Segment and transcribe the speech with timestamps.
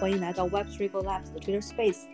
[0.00, 2.04] 欢迎来到 Web3 Go Labs 的 Twitter Space。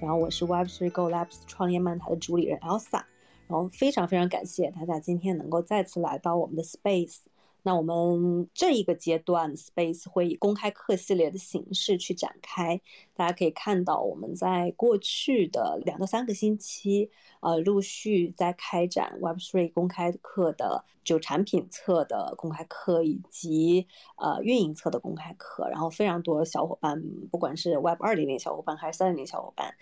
[0.00, 3.02] 然后我是 Web3 Go Labs 创业漫谈的主理人 Elsa。
[3.46, 7.18] 然后非常非常感谢大家今天能够再次来到我们的 Space。
[7.66, 12.78] 那我们这一个阶段 Space 会以公开课系列的形式去展开。
[13.14, 25.66] 大家可以看到，我们在过去的两到三个星期，呃，陆续在开展 Web3 公开课的就产品侧的公开课，以及呃运营侧的公开课。
[25.70, 29.74] 然后非常多小伙伴，不管是 Web 二零零小伙伴还是三零零小伙伴。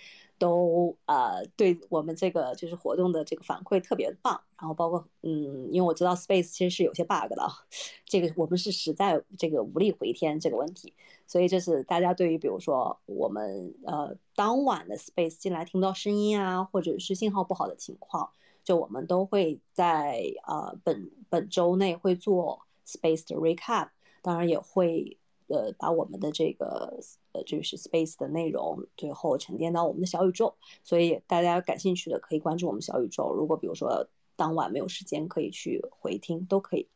[0.43, 7.49] 都呃对我们这个就是活动的这个反馈特别棒，然后包括嗯，因为我知道 Space 其实是有些 bug 的，
[8.05, 10.93] 这个我们是实在这个无力回天这个问题，
[11.29, 18.29] 所以就是大家对于比如说我们呃当晚的 Space 进来听不到声音啊，或者是信号不好的情况，
[18.65, 25.17] 就我们都会在呃本本周内会做 Space 的 recap，当然也会。
[25.49, 26.99] 呃，把我们的这个
[27.33, 33.33] 呃，就是 space 的内容最后沉淀到我们的小宇宙，所以大家感兴趣的可以关注我们小宇宙。
[33.35, 36.89] 如果比如说当晚没有时间，可以去回听都可以。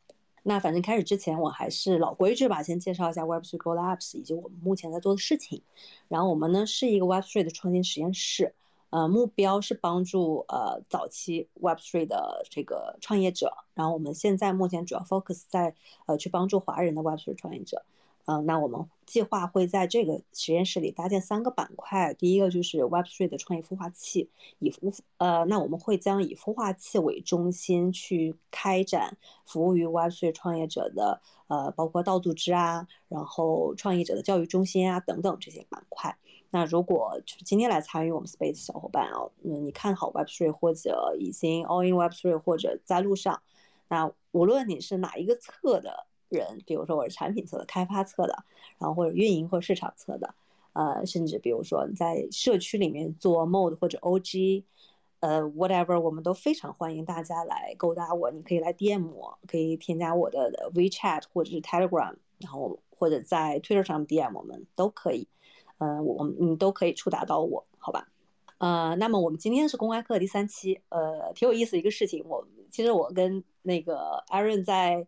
[0.43, 5.61] 那反正开始之前，我还是老规矩吧，先介绍一下 Web3 Go Labs 以及我们目前在做的事情。
[6.07, 8.55] 然后我们呢是一个 Web3 的创新实验室，
[8.91, 13.51] 呃，目标是帮助呃早期 Web3 的这个创业者。
[13.73, 15.75] 然后我们现在目前主要 focus 在
[16.05, 17.83] 呃去帮助华人的 Web3 创业者。
[18.27, 22.13] 嗯，那我们计划会在这个实验室里搭建三个板块。
[22.13, 36.17] 第一个就是 Web3 的创业孵化器，以孵呃，那我们会将以孵化器为中心去开展服务于 Web3 创业者的呃，包括道组织啊，然后创业者的教育中心啊等等这些板块。
[36.49, 43.41] 那如果就是今天来参与我们 Space 小伙伴啊，嗯，你看好 Web3 或者已经 All in Web3 或者在路上，
[43.87, 46.06] 那无论你是哪一个侧的。
[46.29, 48.43] 人，比如说我是产品侧的、开发侧的，
[48.77, 50.33] 然后或者运营或市场侧的，
[50.73, 54.63] 呃，甚至比如说你在社区里面做 Mode 或者 OG，
[55.21, 58.29] 呃，whatever，我们都非常欢迎大家来勾搭我。
[58.31, 65.27] 你可以来 DM 我，可以添加我的 WeChat 或者是 Telegram，然后或者在 Twitter 上 DM 我们都可以。
[65.79, 68.07] 嗯，我们你都可以触达到我，好吧？
[68.57, 72.23] 呃，那么我们今天是公开课第三期，呃，挺有意思一个事情。
[72.27, 75.07] 我其实我跟那个 Aaron 在。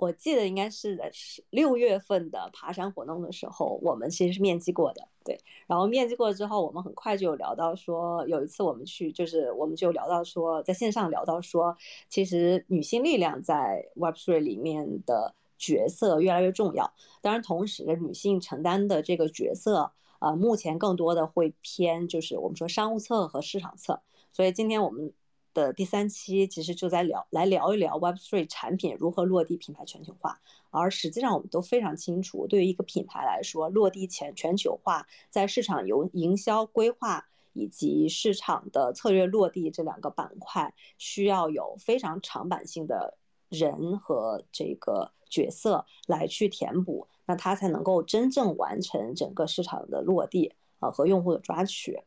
[0.00, 1.12] 我记得应该是在
[1.50, 5.38] 六月份的爬山活动的时候，我们其实是面基过的，对。
[5.66, 11.76] 然后面基过了之后，我们很快就有聊到说，有一次我们去，就是我们就聊到说，在线上聊到说，
[12.08, 16.90] 其实女性力量在 Web3 里面的角色越来越重要。
[17.20, 24.00] 当然，同时女性承担的这个角色，呃，目前更多的会偏就是我们说商务侧和市场侧。
[24.32, 25.12] 所以今天我们。
[25.52, 30.40] 的第三期其实就在聊来聊一聊 Web Three 产品如何落地品牌全球化，
[30.70, 43.18] 而实际上我们都非常清楚，对于一个品牌来说，落地全全球化，在市场由营销规划以及市场的策略落地这两个板块，需要有非常长板性的
[43.48, 52.00] 人和这个角色来去填补，那它才能够真正完成整个市场的落地啊和用户的抓取。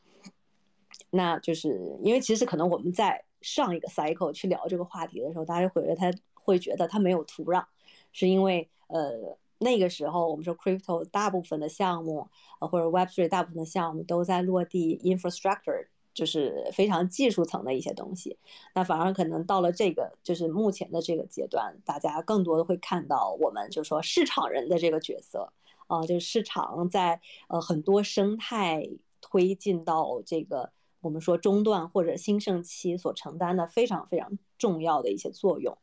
[1.09, 7.63] 那就是因为其实可能我们在上一个 cycle 去聊这个话题的时候，大家会觉得他会觉得他没有土壤，
[8.11, 12.27] 是因为呃那个时候我们说 crypto 大部分的项目，
[12.59, 18.37] 呃或者 Web3 大部分的项目都在落地 infrastructure，就是非常技术层的一些东西。
[18.73, 25.51] 那反而可能到了这个就是目前的这个阶段，大家更多的会看到我们就说市场人的这个角色
[25.87, 28.89] 啊，就是市场在呃很多生态
[29.22, 30.72] 推进到这个。
[31.03, 35.78] 我们说中段或者兴盛期所承担的非常非常重要的一些作用，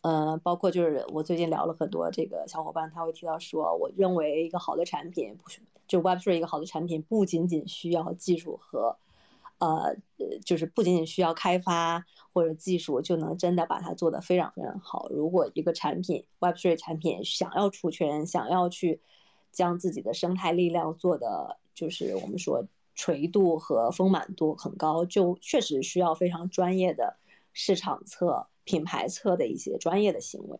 [0.00, 8.96] 呃，包括就是我最近聊了很多这个小伙伴，他会提到说，我认为一个好的产品不是就 Web3 一个好的产品，不仅仅需要技术和，
[9.58, 9.94] 呃，
[10.46, 15.08] 就是不仅仅需要开发或者技术就能真的把它做得非常非常好。
[15.10, 19.00] 如果一个产品 Web3 产品想要出圈，想要去
[19.52, 22.64] 将自己的生态力量做的，就是我们说。
[22.94, 27.16] 垂度和丰满度很高，就确实需要非常专业的
[27.52, 30.58] 市场侧、品牌侧的一些专业的行为。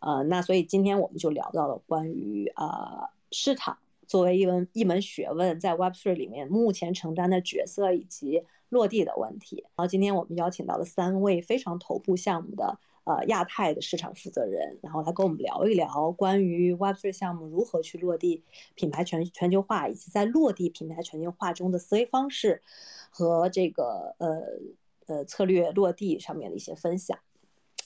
[0.00, 9.64] 呃，那所以今天我们就聊到了关于呃市场作为一门一门学问，在 Web3 里面目前承担的角色以及落地的问题。
[9.76, 12.78] 然后今天我们邀请到了三位非常头部项目的。
[13.08, 18.44] 呃，亚太的市场负责人，然后来跟我们聊一聊关于 Web3 项目如何去落地
[18.74, 22.62] 品牌全全球化，以及在落地品牌全球化中的思维方式
[23.08, 24.42] 和这个呃
[25.06, 27.18] 呃策略落地上面的一些分享。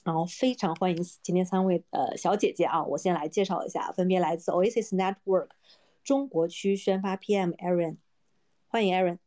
[0.02, 5.50] 然后非常欢迎今天三位呃小姐姐啊，我先来介绍一下，分别来自 Oasis Network
[6.02, 7.98] 中国区宣发 PM Aaron，
[8.66, 9.18] 欢迎 Aaron。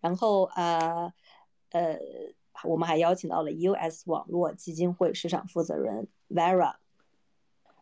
[0.00, 1.12] 然后呃
[1.70, 1.98] 呃，
[2.64, 6.74] 我们还邀请到了 US 网络基金会市场负责人 Vera。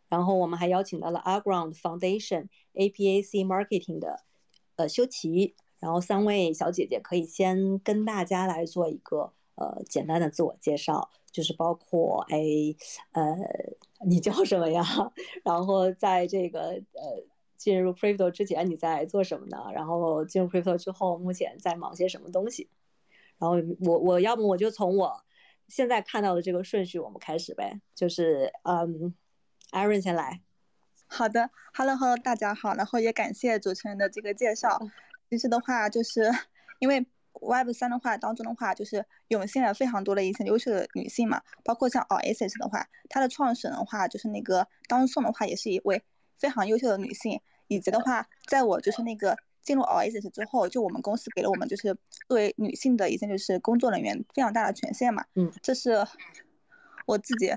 [0.09, 4.21] 然后我们还邀请到了 Aground Foundation APAC Marketing 的
[4.77, 5.55] 呃修齐。
[5.79, 12.39] 然后三位小姐姐可以先跟大家来做一个呃简单的自我介绍，就是包括哎
[13.11, 13.37] 呃
[14.07, 14.85] 你叫什么呀？
[15.43, 17.25] 然后在这个呃
[17.57, 19.59] 进入 Crypto 之前你在做什么呢？
[19.75, 22.69] 然后进入 Crypto 之后目前在忙些什么东西？
[23.43, 25.21] 然后我我要么我就从我
[25.67, 29.13] 现在看到的这个顺序我们开始呗，就是嗯
[29.73, 30.41] ，Aaron 先来。
[31.09, 34.81] 好的，Hello Hello，大家好，然后也感谢主持人的这个介绍。
[35.29, 36.31] 其实的话，就是
[36.79, 46.01] 因为 Web 三的话当中的话，就是涌现了非常多的一些优秀的女性嘛，包括像 Oasis 的话，它的创始人的话就是那个当宋的话，也是一位
[46.39, 47.41] 非常优秀的女性。
[47.67, 51.97] 以及的话，在我就是那个进入 Oasis 之后，就我们公司给了我们就是
[52.29, 55.25] 作为女性的一些就是工作人员非常大的权限嘛。
[55.35, 56.07] 嗯，这是
[57.07, 57.55] 我自己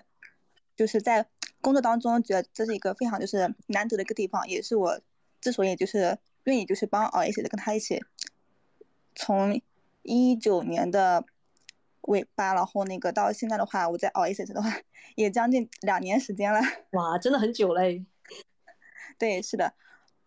[0.76, 1.26] 就是在
[1.62, 5.00] 工作当中觉得这是一个非常就是难得的一个地方，也是我
[5.42, 6.18] 之所以就是。
[6.46, 8.00] 愿意就是帮 Oasis 跟他一起，
[9.16, 9.60] 从
[10.04, 11.26] 一九年的
[12.02, 14.72] 尾巴，然后那个到现在的话，我在 Oasis 的话
[15.16, 16.60] 也将近两年时间了。
[16.92, 18.06] 哇，真的很久嘞。
[19.18, 19.74] 对，是的。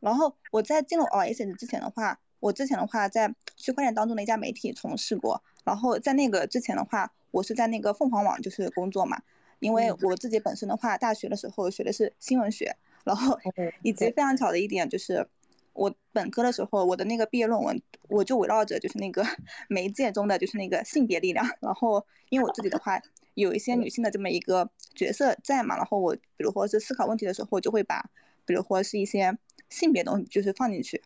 [0.00, 5.42] 然后我在进入 Oasis 之前的话，我之前的话在区块链当中的一家媒体从事过。
[5.64, 9.20] 然后在那个之前的话，我是在那个凤凰网就是工作嘛。
[9.60, 13.38] 因为我自己本身的话，大学的时候学的是新闻学，然后
[13.82, 15.28] 以及非常巧的一点就是。
[15.74, 19.24] 我本科的时候，我的那个毕业论文，我就围绕着就是那个
[19.70, 21.48] 媒介中的就是那个性别力量。
[21.60, 23.00] 然后，因为我自己的话，
[23.34, 28.10] 有一些女性的这么一个角色在嘛，然后我比如说是思考问题的时候，就会把，
[28.44, 29.38] 比如说是一些
[29.69, 31.03] 性别东西就是放进去。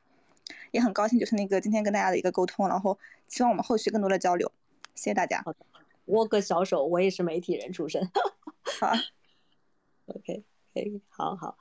[0.70, 4.50] 也很高兴就是那个今天跟大家的一个沟通，然后希望我们后续更多的交流。
[4.94, 5.43] 谢谢大家。
[5.44, 5.59] 好的，
[6.06, 8.11] 握个小手，我也是媒体人出身。
[8.81, 8.93] 好
[10.06, 11.56] ，OK，可以，好好。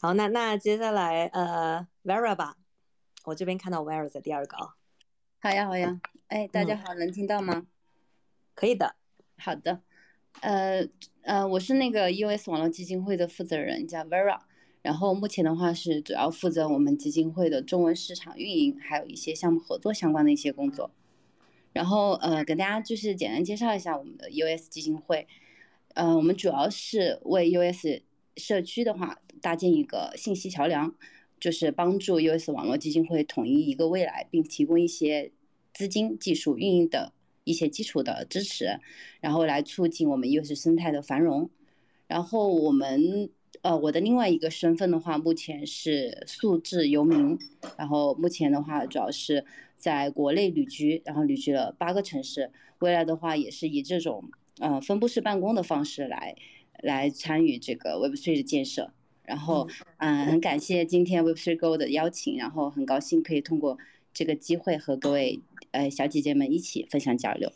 [0.00, 2.56] 好，那那接下来呃，Vera 吧，
[3.24, 4.74] 我这边看到 Vera 在第二个啊。
[5.40, 7.66] 好呀，好呀，哎，大家好，能听到吗？
[8.54, 8.96] 可以的。
[9.38, 9.80] 好的，
[10.40, 10.86] 呃
[11.22, 14.40] 呃，我是那个 US 网络基金会的负责人，叫 Vera，
[14.86, 20.92] 然后目前的话是主要负责我们基金会的中文市场运营，还有一些项目合作相关的一些工作。
[21.72, 25.26] 然后呃，给大家就是简单介绍一下我们的 US 基金会，
[25.94, 28.00] 呃，我们主要是为 US
[28.36, 29.18] 社区的话。
[29.42, 30.94] 搭建一个信息桥梁，
[31.38, 35.30] 就是帮助 US 网络基金会统一一个未来，并提供一些
[35.74, 37.12] 资金、技术、运营的
[37.44, 38.80] 一些基础的支持，
[39.20, 41.50] 然后来促进我们 US 生态的繁荣。
[42.06, 43.28] 然后我们，
[43.66, 47.36] 呃，我的另外一个身份的话，目前是素质游民，
[47.76, 49.44] 然后目前的话主要是
[49.76, 52.52] 在国内旅居，然后旅居了八个城市。
[52.78, 54.22] 未来的话，也是以这种
[54.60, 56.36] 呃分布式办公的方式来
[56.78, 58.92] 来参与这个 Web3 的建设。
[59.24, 63.76] 然后，嗯，很感谢今天 Web3 Go 的邀请，然后很高兴可以通过
[64.14, 65.40] 这个机会和各位
[65.72, 67.50] 呃小姐姐们一起分享交流。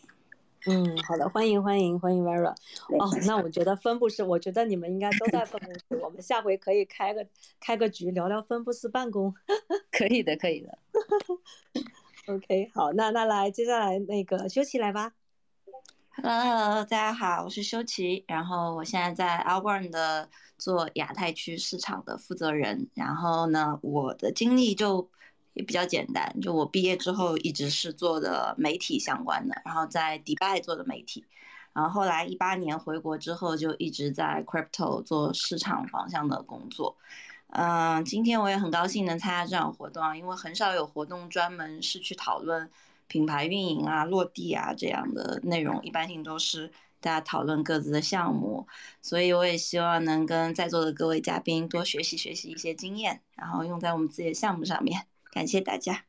[0.67, 2.51] 嗯，好的，欢迎欢迎欢迎 Vera。
[2.51, 7.27] 哦，那我觉得分布式，我觉得你们应该都在分布式，我们下回可以开个
[7.59, 9.35] 开个局聊聊分布式办公。
[9.91, 10.79] 可以的，可以的。
[12.29, 15.13] OK，好，那那来接下来那个修齐来吧。
[16.17, 22.89] Hello，大家好，我是修齐，然后我现在在 a l b e r n 的做亚太区市场的负责人。
[22.95, 25.09] 然后呢，我的经历就
[25.63, 31.25] 比较简单，就我毕业之后一直是做的媒体相关的，然后在迪拜做的媒体，
[31.73, 36.97] 然后后来一八年回国之后就一直在 Crypto 做市场方向的工作。
[37.49, 42.71] 嗯，今天我也很高兴能参加这场活动啊，因为很少有活动专门是去讨论。
[43.13, 48.65] 品牌运营啊，落地啊，这样的内容一般性都是大家讨论各自的项目，
[49.03, 55.09] 所以我也希望能跟在座的各位嘉宾多学习学习一些经验，然后用在我们自己的项目上面。
[55.33, 56.05] 感谢大家。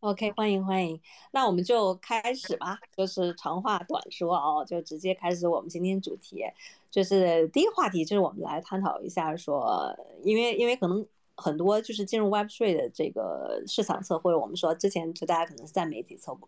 [0.00, 1.00] OK，欢迎欢迎，
[1.32, 6.44] 那我们就开始吧，就是长话短说哦，就直接开始我们今天主题，
[6.90, 11.06] 就是第一个话题，就是我们来探讨一下说，因为因为可能。
[11.36, 16.38] 很多就是进入 Web3 的这个市场侧，或者我们说之前就大家可能是在媒体侧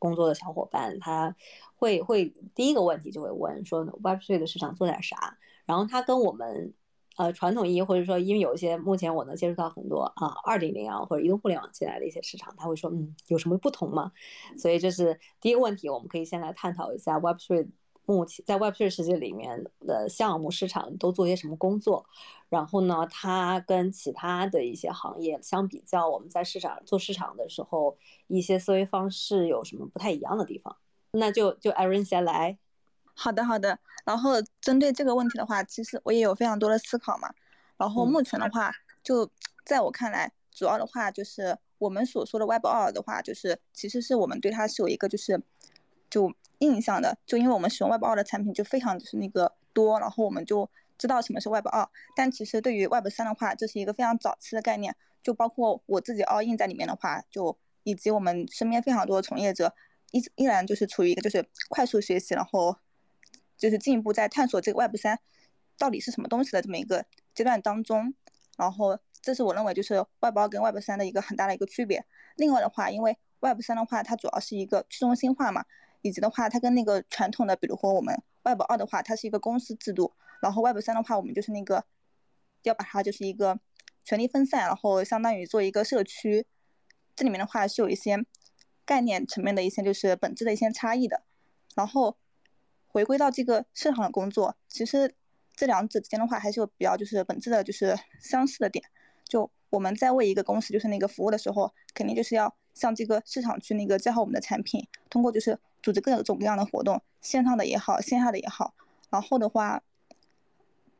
[0.00, 1.32] 工作的小伙伴，他
[1.76, 5.38] 会会第一个问题就会问说 Web3 的市场做点啥？
[5.64, 6.74] 然后他跟我们
[7.16, 14.12] 呃传统意义或者说因为有一些目前我能接触到很多啊二点零啊或者移动互联网进来的一些市场，他会说嗯有什么不同吗？
[14.56, 17.68] 所以这是第一个问题，我们可以先来探讨一下 Web3
[18.04, 22.06] 目前在 Web3 世界里面的项目市场都做些什么工作，
[22.48, 27.96] 然后呢，它跟其他的一些行业相比较，我们在市场做市场的时候，
[28.28, 30.76] 一些思维方式有什么不太一样的地方？
[31.10, 32.58] 那就就 Erin 先来。
[33.16, 33.78] 好的，好的。
[34.04, 37.28] 然后针对这个问题的话，其实我也有非常多的思考嘛。
[37.78, 38.70] 然后目前的话，
[39.02, 39.28] 就
[39.64, 45.42] 在我看来，主要的话就是我们所说的 Web 二的话，就是其实是我们对它是有一个就是
[46.08, 51.88] 就印象的，就因为我们使用 Web 二的产品就非常就是那个多，然后我们就知道什么是 Web 二。
[52.14, 59.74] 但其实对于 Web 三的话，这是一个非常早期的概念，就包括我自己 all in 在里面的话，就以及我们身边非常多的从业者，
[60.12, 62.76] 依依然就是处于一个就是快速学习，然后
[63.56, 65.18] 就是进一步在探索这个 Web 三
[65.78, 68.14] 到底是什么东西的这么一个阶段当中。
[68.56, 72.04] 然后这是我认为就是 Web 二跟 Web 三的一个很大的一个区别。
[72.36, 75.64] 另外的话，因为 Web 三的话，它主要是一个去中心化嘛。
[76.02, 81.84] 以及的话，它跟那个传统的，比如说我们 Web 二的话，它是一个公司制度，然后 Web 三的话，我们就是那个
[82.62, 83.58] 要把它就是一个
[84.04, 86.46] 权力分散，然后相当于做一个社区，
[87.16, 88.24] 这里面的话是有一些
[88.84, 91.24] 概念层面的一些就是本质的一些差异的。
[91.74, 92.16] 然后
[92.96, 95.14] 回归到这个市场的工作，其实
[95.54, 98.82] 这两者之间的话还是有比较就是本质的就是相似的点。
[99.28, 105.58] 就我们在为一个公司就是那个服务的时候，肯定就是要向这个市场去那个介绍我们的产品，通过就是。
[105.82, 108.74] 组织各种各样的活动，线上的也好，线下的也好。
[109.08, 109.80] 然后的话，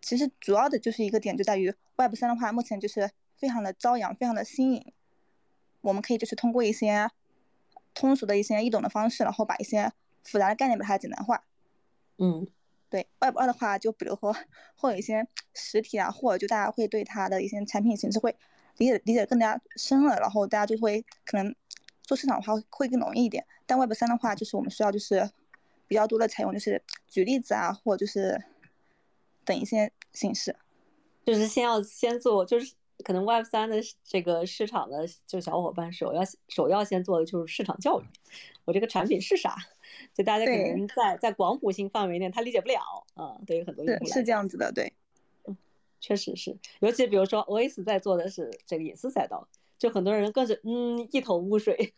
[0.00, 4.92] 其实主要的就是一个点，就在于 Web 三的话，目前就是非常的朝阳，非常的新颖。
[5.80, 7.10] 我们可以就是通过一些
[7.94, 9.90] 通俗的一些易懂的方式，然后把一些
[10.22, 11.42] 复杂的概念把它简单化。
[12.18, 12.46] 嗯，
[12.90, 13.06] 对。
[13.20, 14.34] Web 二的话，就比如说
[14.76, 18.36] 会有一些实体啊，或者就大家会对它的一些产品形式会
[18.78, 21.54] 理解理解更加深了，然后大家就会可能。
[22.08, 25.28] 做市场的话会更容易一点，但 Web 三的话，就是我们需要就是
[25.88, 28.40] 比较多的采用就是举例子啊，或就是
[29.44, 30.54] 等一些形式，
[31.24, 38.04] 就是先要先做，就是可能 Web 三的这个市场的就小伙伴首要首要先做的就是市场教育，
[38.64, 39.56] 我这个产品是啥？
[40.14, 42.80] 就大家可能在在广谱性范围内他理解不了
[43.14, 44.92] 啊，对于很多用户是这样子的，对，
[45.46, 45.56] 嗯
[46.00, 49.48] 确实是，尤其比如说 OS 在做的是这个隐私赛道。
[49.78, 51.92] 就很多人更是嗯一头雾水，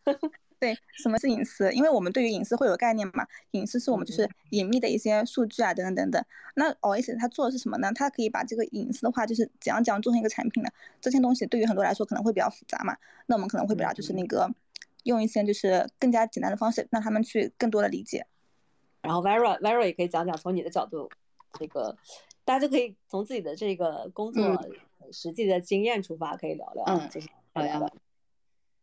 [0.61, 1.73] 对，什么是隐私？
[1.73, 6.25] 因为我们对于隐私会有概念嘛，隐私是我们就是隐秘的一些数据啊，等等等等。
[6.57, 7.93] 那 OS 它做的是什么呢？
[7.95, 10.71] 它可以把这个隐私的话，就是怎样怎样做成一个产品呢？
[11.01, 12.97] 这些东西对于很多来说可能会比较复杂嘛，
[13.27, 14.51] 那我们可能会比较就是那个
[15.05, 18.27] 用一些就是更加简单的方式，让他们去更多的理解。
[19.03, 21.09] 然后 Vera Vera 也可以讲讲从你的角度，
[21.59, 21.97] 这个
[22.45, 24.61] 大家就可以从自己的这个工作
[25.13, 27.29] 实际的经验出发，可以聊聊，嗯，就是。
[27.55, 27.81] 好呀，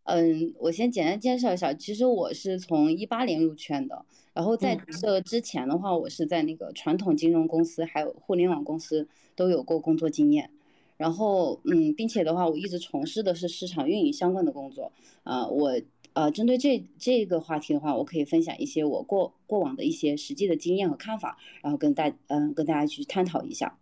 [0.05, 10.51] 嗯，我先简单介绍一下，其实我是从一八年入圈的，然后在这之前的话，我是在那个传统金融公司还有互联网公司都有过工作经验，
[10.97, 14.91] 然后嗯，并且的话，我一直从事的是市场运营相关的工作，
[15.23, 15.81] 啊，我
[16.13, 23.75] 呃，针对这这个话题的话，我可以分享一些我过过往的一些实际的经验和看法，然后跟大嗯跟大家去探讨一下。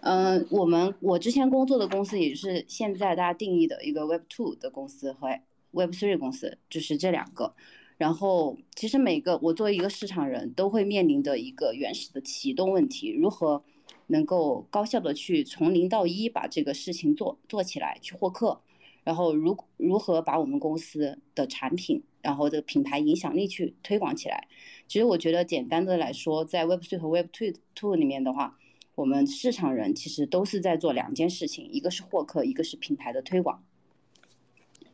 [0.00, 5.28] 嗯，我们我之前工作的公司，也是现在大家定义的一个 Web Two 的公司和
[5.70, 7.54] Web Three 公司，就是这两个。
[7.98, 13.62] 然后，其实每个我作为一个市场人都会面临的一个原始的启动问题：如何
[14.08, 18.60] 能够高效的去从零到一把这个事情做做起来，去获客。
[19.04, 24.48] 然后，如如何把我们公司的产品，然后这个品牌影响力去推广起来。
[24.88, 28.58] 其实我觉得，简单的来说，在 Web Three 和 Web Two Two 里面的话。
[28.94, 33.62] 我们市场人其实都是在做两件事情，一个是获客，一个是品牌的推广。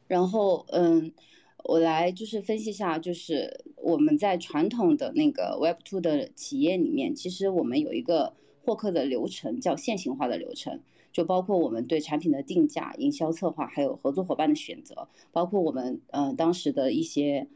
[0.07, 1.13] 然后，嗯，
[1.65, 8.33] 我来就是分析一下，就是我们在传统的那个 Web Two 的企业里面，其实我们有一个
[8.65, 10.81] 获客的流程，叫线性化的流程，
[11.13, 17.49] 就包括我们对产品的定价、营销策划，还有合作伙伴的选择，包括我们嗯当时的一些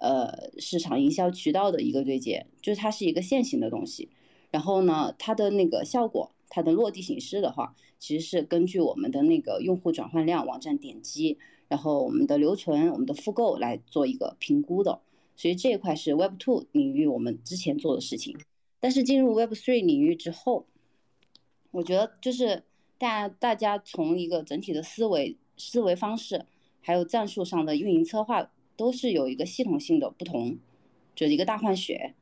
[0.00, 4.08] 呃市场营销渠道的一个对接，就是它是一个线性的东西。
[4.54, 15.00] 然后呢，它的那个效果，它的落地形式的话，其实是根据我们的那个用户转换量、网站点击，然后我们的留存、我们的复购来做一个评估的。
[15.34, 18.38] 所以这一块是 Web Two 领域我们之前做的事情。
[18.78, 20.66] 但是进入 Web Three 领域之后，
[21.72, 22.62] 我觉得就是
[22.96, 26.46] 大大家从一个整体的思维、思维方式，
[26.80, 30.56] 还有战术上的运营策划，都是有一个系统性的不同，
[31.16, 32.14] 就是一个大换血。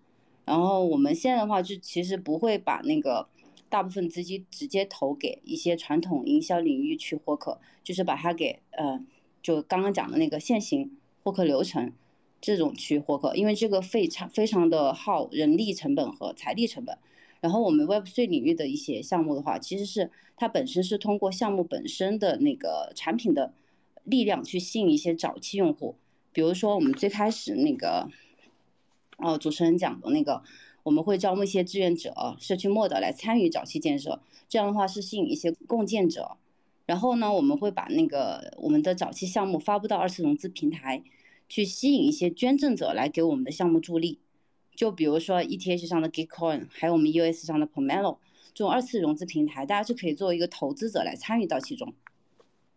[0.45, 3.29] 然后我们现在的话，就其实不会把那个
[3.69, 9.01] 大部分资金直接投给一些传统营销领域去获客，就是把它给呃，
[9.43, 11.93] 就刚刚讲的那个现行获客流程，
[12.41, 16.99] 这种去获客，因为这个非常非常的耗人力成本和财力成本。
[17.41, 23.53] 然后我们 Web3 领域的一些项目的话，其实是它本身是通过项目本身的那个产品的
[24.05, 25.97] 力量去吸引一些早期用户。
[26.33, 28.09] 比如说我们最开始那个，
[29.23, 30.43] 哦，主持人讲的那个，
[30.83, 36.37] 我们会招募一些志愿者、社区末的来参与早期建设，这样的话是吸引一些共建者。
[36.87, 41.03] 然后呢，我们会把那个我们的早期项目发布到二次融资平台。
[41.49, 44.19] 去吸引一些捐赠者来给我们的项目助力，
[44.75, 48.17] 就比如说 ETH 上的 Gitcoin，还有我们 US 上的 Pomelo
[48.55, 51.93] 这种二次融资平台，大家是可以作为一个投资者来参与到其中。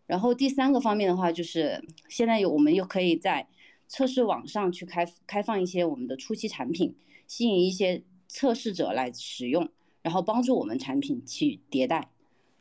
[0.07, 3.47] 然后第三个方面的话，就是现在有我们又可以在
[3.87, 6.95] 测试网上去开开放一些我们的初期产品，
[7.27, 9.69] 吸引一些测试者来使用，
[10.01, 12.09] 然后帮助我们产品去迭代。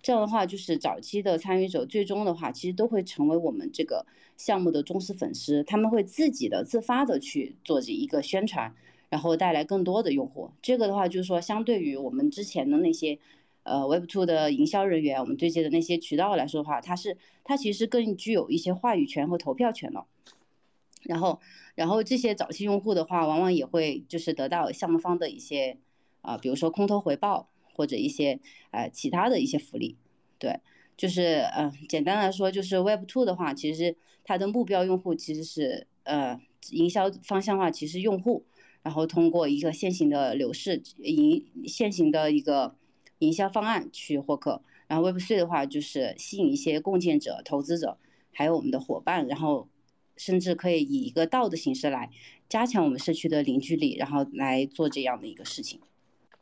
[0.03, 4.05] 这样的话，就是早期的参与者，最终的话，其实都会成为我们这个
[4.37, 5.65] 项目的忠实粉丝。
[5.65, 8.75] 他们会自己的、自发的去做这一个宣传，
[9.09, 10.51] 然后带来更多的用户。
[10.61, 13.19] 这个的话，就是说，相对于我们之前的那些，
[13.63, 20.07] 呃，Web2 的营销人员，我们对接的那些渠道来说的话，它是它其实更具有一些话语权和投票权了。
[21.05, 21.41] 然后，
[21.75, 25.79] 然后这些早期用户的话，往往也会就是得到项目方的一些
[26.23, 27.49] 啊，比如说空投回报。
[27.77, 28.39] 或者一些
[28.71, 29.97] 呃其他的一些福利，
[30.39, 30.61] 对，
[30.97, 38.45] 就是嗯，简单来说，就是 Web Two 的话，其实它的目标用户其实是呃营销方向化，其实用户，
[38.85, 42.77] 然后通过一个现行的流式营现行的一个
[43.19, 47.99] 营销方案去获客，然后 Web Three 的话就是吸引一些共建者、投资者，
[48.33, 49.67] 还有我们的伙伴，然后
[50.17, 52.11] 甚至可以以一个道的形式来
[52.49, 55.81] 加强我们社区的凝聚力，然后来做这样的一个事情。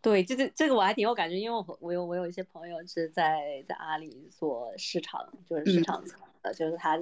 [0.01, 6.99] 对，这这这个我还挺有感觉，因为我我有我有一些朋友是在在阿里做市场，就是市场层的，就是他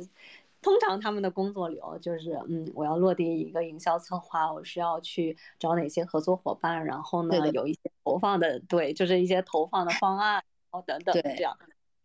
[0.61, 11.57] 通常他们的工作流就是嗯，我要落地一个营销策划，我需要去找哪些合作伙伴，然后呢有一些投放的，对，就是一些投放的方案，然后等等这样。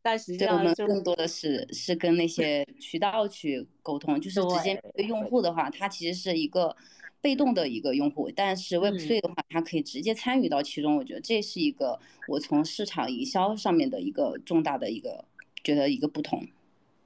[0.05, 6.75] 但实际上，我们更多的是是跟那些渠道去沟通，就是直接对用户的话，它其实是一个。
[7.21, 10.95] 被动的一个用户，但是 Web3 的话，它可以直接参与到其中。
[10.95, 15.25] 我觉得这是一个我从市场营销上面的一个重大的一个
[15.63, 16.45] 觉得一个不同。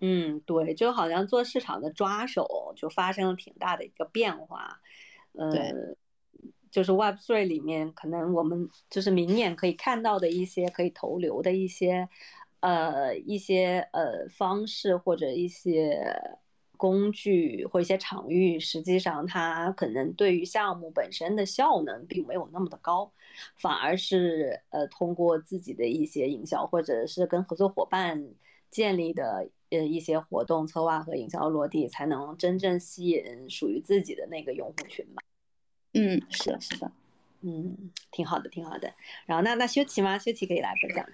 [0.01, 4.81] 嗯，对，就好像做市场的抓手就发生了挺大的一个变化。
[5.35, 5.95] 呃，
[6.69, 12.09] 就是 Web3 里面可能我们就是明年可以看到的一些可以投流的一些
[12.61, 16.37] 呃一些呃方式或者一些。
[16.79, 23.11] 工具或一些场域，实际上它可能对于项目本身的效能并没有那么的高，
[23.57, 28.29] 反而是呃通过自己的一些营销或者是跟合作伙伴
[28.71, 35.21] 建立的呃一些活动策划和营销落地，才能真正吸引属于自己的那个用户群吧。
[35.95, 36.89] 嗯，是的，是的，
[37.41, 38.93] 嗯，挺好的，挺好的。
[39.25, 40.17] 然后那那修齐吗？
[40.17, 41.05] 修齐可以来分享。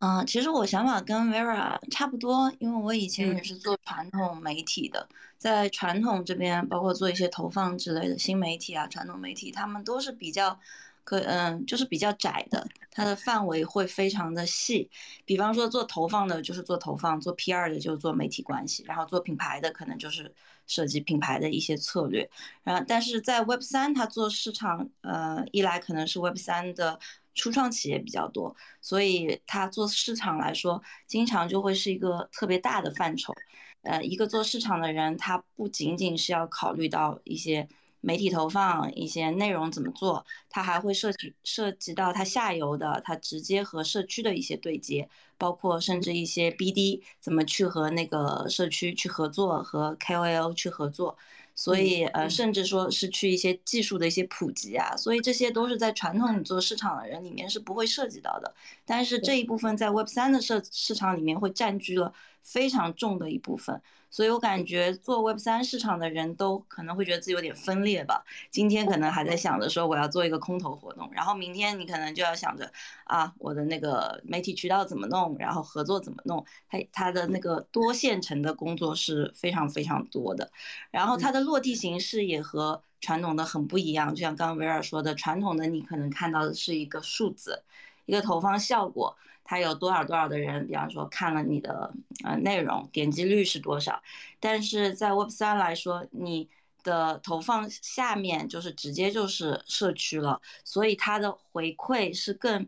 [0.00, 10.58] 嗯，其实我想法跟 Vera 差不多，因为我以前也是做传统媒体的，在传统这边，包括做一些投放之类的新媒体啊，传统媒体他们都是比较
[11.04, 14.88] 可，嗯，就是比较窄的，它的范围会非常的细。
[15.26, 20.32] 比方说做投放的，就是做投放；做 PR 的，就是做媒体关系；然后做品牌的，可能就是
[20.66, 22.26] 涉及品牌的一些策略。
[22.62, 26.98] 然后，但是在 Web 三，它做市场，呃，一来可能是 Web 三的。
[27.40, 33.32] 初创企业比较多，所以他做市场来说，经常就会是一个特别大的范畴。
[33.80, 37.66] 呃，一个做市场的人，他不仅仅是要考虑到一些
[38.02, 51.16] 媒体投放、一些内容怎么做，他还会涉及涉及到他下游的，他直接和社区的一些对接，包括甚至一些 BD 怎么去和那个社区去合作，和 KOL 去合作。
[51.54, 58.54] 所以，呃，甚至说是去一些技术的一些普及啊，所以这些都是在传统做市场的人里面是不会涉及到的。
[58.84, 63.80] 但是这一部分在 Web 三的市市场里面会占据了非常重的一部分。
[64.10, 68.24] 所以我感觉做 Web 三市场的人都可能会觉得自己有点分裂吧。
[68.50, 72.70] 今天可能还在想着说我要做一个空投活动，然后明天你可能就要想着
[73.04, 76.44] 啊，我的那个媒体渠道怎么弄，然后合作怎么弄。
[76.68, 80.50] 他他的那个多线程的工作是非常非常多的，
[80.90, 84.14] 然后它的落地形式也和传统的很不一样。
[84.14, 87.62] 就像刚刚维尔说的，传统的你可能看到的是一个数字，
[88.06, 89.16] 一个投放效果。
[89.50, 94.00] 它有多少多少的人，比方说看了你的呃内容，点击率是多少？
[94.38, 96.48] 但是在 Web 三来说，你
[96.84, 102.64] 的投放下面就是直接就是社区了，所以它的回馈是更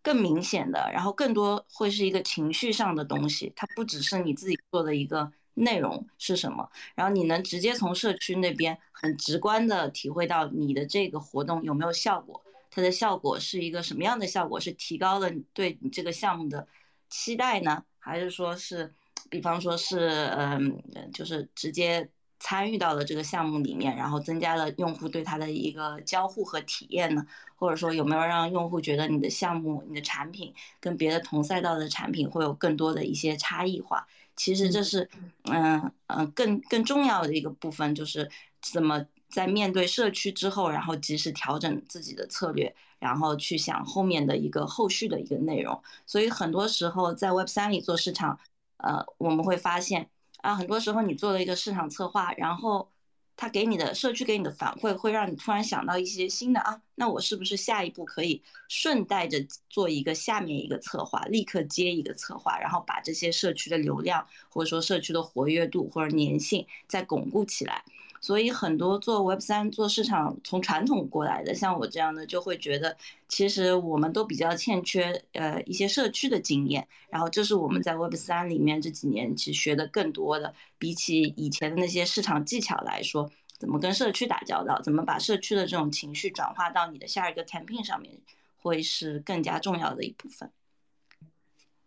[0.00, 12.42] 更明显的，然后更多会是一个情绪上的东西，它不只是你自己做的一个内容是什么，然后你能直接从社区那边很直观的体会到你的这个活动有没有效果，
[12.74, 14.58] 它的效果是一个什么样的效果？
[14.58, 16.66] 是提高了对你这个项目的
[17.10, 18.92] 期待呢，还是说是，
[19.28, 20.08] 比方说是，
[20.38, 20.82] 嗯，
[21.12, 22.08] 就是直接
[22.40, 27.26] 参与到了这个项目里面，然后增加了用户对它的一个交互和体验呢？
[27.56, 34.04] 或者说有没有让用户觉得你的项目、你的产品跟别的同赛道的产品会有更多的一些差异化？
[34.34, 35.08] 其实这是，
[35.44, 38.28] 嗯嗯，更更重要的一个部分，就是
[38.62, 45.82] 怎么在面对社区之后，然后及时调整自己的策略，然后去想后面的一个后续的一个内容。
[46.06, 48.38] 所以很多时候在 Web 三里做市场，
[48.76, 50.08] 呃，我们会发现
[50.42, 52.88] 啊，很多时候你做了一个市场策划，然后。
[53.34, 67.82] 他给你的社区给你的反馈，会让你突然想到一些新的啊，那我是不是下一步可以顺带着做一个下面一个策划，立刻接一个策划，然后把这些社区的流量或者说社区的活跃度或者粘性再巩固起来。
[68.22, 76.86] 所以很多做 Web 三做市场从传统过来的，像我这样的就会觉得，其实我们都比较欠缺呃一些社区的经验。
[77.10, 88.16] 然后这是我们在 Web 三里面这几年其实学的更多的，比起以前的那些市场技巧来说，怎么跟社区打交道，怎么把社区的这种情绪转化到你的下一个 campaign 上面，
[88.56, 90.48] 会是更加重要的一部分。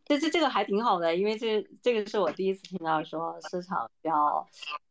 [0.03, 4.45] 这这这个还挺好的，因为这这个是我第一次听到说市场要。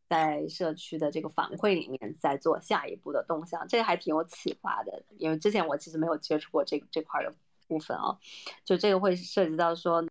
[0.07, 5.01] 在社区的这个反馈里面，再做下一步的动向，这个还挺有启发的。
[5.17, 7.33] 因为之前我其实没有接触过这这块的
[7.67, 8.15] 部分啊，
[8.63, 10.05] 就这个会涉及到说，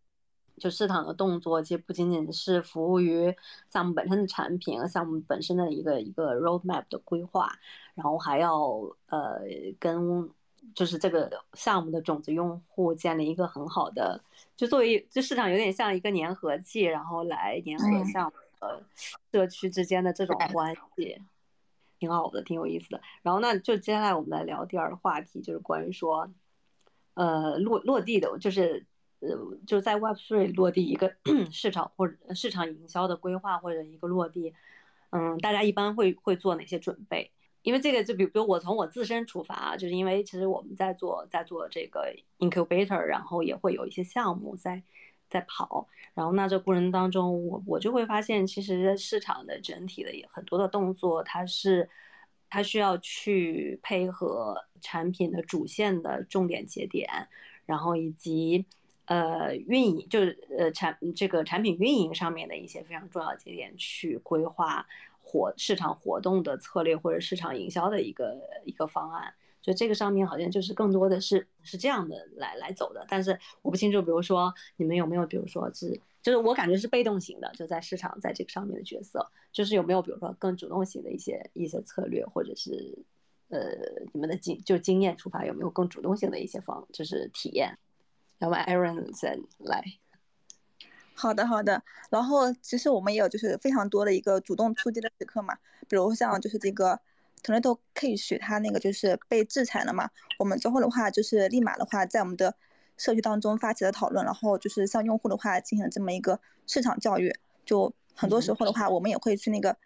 [0.57, 3.33] 就市场的动作，其实不仅仅是服务于
[3.69, 7.49] 项目本身的产品，项目本身的一个一个 roadmap 的规划，
[7.93, 8.59] 然后还要
[9.07, 9.39] 呃
[9.79, 10.29] 跟
[10.73, 14.21] 就是这个项目的种子用户建立一个很好的，
[14.57, 18.33] 就作为就市场有点像一个粘合剂，然后来粘合项目。
[19.31, 21.21] 社区之间的这种关系
[21.97, 23.01] 挺好的，挺有意思的。
[23.21, 26.29] 然后，那就接下来我们来聊第二个话题，就是关于说，
[27.13, 28.85] 呃，落落地的，就是
[29.21, 29.29] 呃，
[29.65, 31.15] 就是在 Web Three 落地一个
[31.51, 34.53] 市场或者市场营销的规划或者一个落地，
[35.11, 37.31] 嗯，大家一般会会做哪些准备？
[37.61, 44.83] 因为这个，就比比如我从我自身出发啊，就是因为其实我们在做在做这个 incubator，然后也会有一些项目在。
[45.35, 51.89] 在跑，然后那这过程当中，我我就会发现，其实市场的整体的很多的动作，它是
[52.49, 57.09] 它需要去配合产品的主线的重点节点，
[57.65, 58.65] 然后以及
[59.07, 64.87] 呃运营，就是呃产这个产品运营上面的一些非常重要节点去规划
[65.21, 69.33] 活市场活动的策略或者市场营销的一个一个方案。
[69.65, 82.95] 就这个上面好像就是更多的是是这样的来来走的，但是我不清楚，比如说你们有没有，比如说是就是我感觉是被动型的，就在市场在这个上面的角色，就是有没有比如说更主动型的一些一些策略，或者是
[83.49, 83.59] 呃
[84.13, 87.75] 你们的经就是经验出发有没有更主动性的一些方就是体验？
[88.37, 89.83] 要不 Aaron 先来。
[91.15, 95.57] 好的好的，然后其实我们也有就是非常多的一个主动出击的时刻嘛，
[95.89, 96.99] 比如像就是这个。
[97.45, 102.55] Tomato Cash 它那个就是被制裁了嘛，我们之后的话就是立马的话在我们的
[102.97, 107.31] 社区当中发起了讨论，然后就是向用户的话进行了这么一个市场教育，
[107.63, 109.77] 就很多时候的话我们也会去那个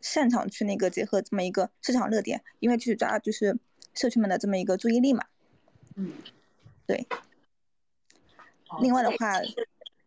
[0.00, 3.58] 擅长去那个结合这么一个市场热点，因为去抓就是
[3.92, 5.26] 社区们的这么一个注意力嘛。
[5.96, 6.14] 嗯，
[6.86, 7.06] 对。
[8.80, 9.38] 另外的话，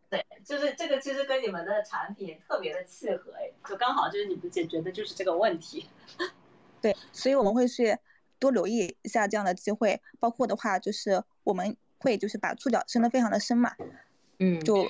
[0.10, 5.88] 对，就是这个其实跟你们的产品特别的契合哎，就刚好就是你们解决的就是这个问题。
[6.82, 7.98] 对，所以我们会去
[8.40, 13.76] 多留意一下这样的机会，包括的话就是我们会就是把触角伸得非常的深嘛，
[14.40, 14.90] 嗯，就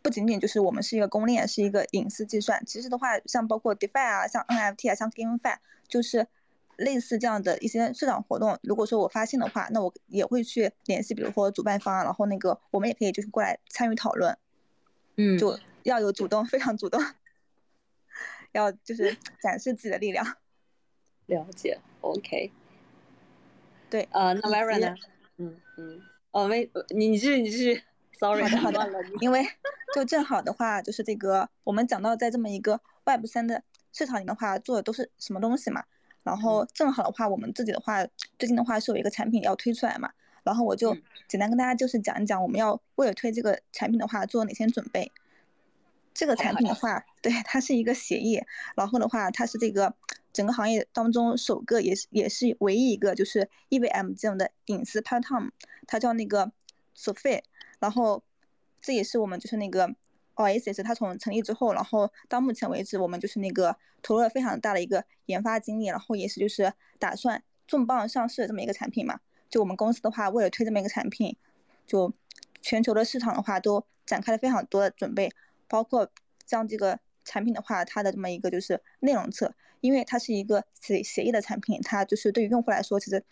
[0.00, 6.26] 不仅仅就是我们是一个公链，是一个隐私计算，其实的话像包括 DeFi 啊，像 NFT 啊，像 GameFi，就是
[6.76, 14.38] 类似这样的一些市场活动，如果说我发现的话，那我也会去联系，比如说主办方，然后那个我们也可以就是过来参与讨论，
[15.16, 17.02] 嗯，就要有主动，非常主动，
[18.52, 20.24] 要就是展示自己的力量。
[21.28, 22.50] 了解，OK，
[23.88, 24.94] 对，呃，那 Vera 呢？
[25.36, 27.82] 嗯嗯，哦，没，你你继续，你继续
[28.18, 29.46] ，Sorry，好的， 因为
[29.94, 33.62] 就正好的话，就是这个我们讲到在这么一个 Web 三的
[33.92, 35.84] 市场里的话，做的都是什么东西嘛？
[36.22, 38.04] 然后正好的话，我们自己的话，
[38.38, 40.10] 最近的话是有一个产品要推出来嘛，
[40.42, 40.96] 然后我就
[41.28, 45.12] 简单跟大家就是讲一讲，我们要为了推这个产品的话做哪些准备。
[46.14, 48.42] 这个产品的话，对，它是一个协议，
[48.74, 49.94] 然后的话，它是这个
[50.32, 55.50] 整个行业当中首个，也是也是唯一一个就是 EVM 这样的隐私 Platform，
[55.86, 56.52] 它叫那个
[56.96, 57.42] Sophie，
[57.80, 58.22] 然后
[58.80, 59.94] 这也是我们就是那个
[60.36, 69.20] OSIS，它从成立之后，然后到目前为止，我们就是那个投入了非常大的一个研发精力，然后也是就是打算重磅上市的这么一个产品嘛。
[69.50, 71.36] 就我们公司的话，为了推这么一个产品，
[71.86, 72.12] 就
[72.60, 75.32] 全球的市场的话都展开了非常多的准备，
[75.66, 76.10] 包括
[76.46, 83.22] 像这个产品的话，它的这么一个就是内容册，因为它是一个协协议的产品，它就是对于用户来说，其实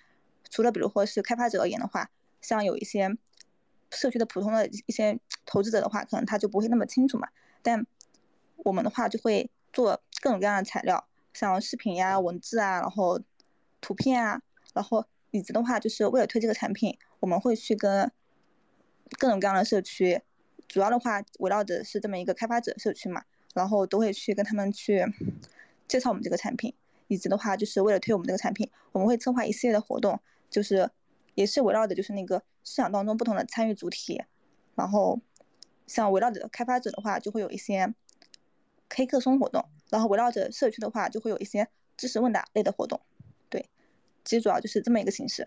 [0.51, 3.17] 除了比如说是开发者而言的话，像有一些
[3.91, 7.29] 社区的普通的一些投资者的话，可能他就不会那么清楚嘛。
[7.63, 7.87] 但
[8.59, 13.21] 我们的话就会做各种各样的材料，像视频呀、文字啊，然后
[13.81, 14.43] 图片啊，
[14.75, 15.07] 然后。
[15.33, 18.11] 以及的话，就是为了推这个产品，我们会去跟
[19.19, 20.23] 各种各样的社区，
[20.67, 23.25] 主要的话围绕着是这么一个开发者社区嘛，
[23.57, 25.05] 然后都会去跟他们去
[25.89, 26.73] 介绍我们这个产品。
[27.09, 30.91] 以及的话，就是为了推我们这个产品，我们会策划一系列的活动，就是
[31.37, 34.21] 也是围绕着就是那个市场当中不同的参与主体，
[34.75, 35.21] 然后
[35.87, 37.95] 像围绕着开发者的话，就会有一些
[38.93, 43.01] 黑客松活动，然后围绕着社区的话，就会有一些知识问答类的活动。
[43.49, 43.65] 对
[44.25, 45.47] 其实主要就是这么一个形式，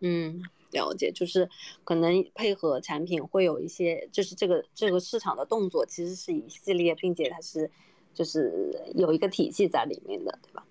[0.00, 1.48] 嗯，了解，就是
[1.84, 7.70] 可能配合产品会有一些，就是这个这个市场的动作其实是一系列，并且它是
[8.14, 10.64] 就是有一个体系在里面的，对吧？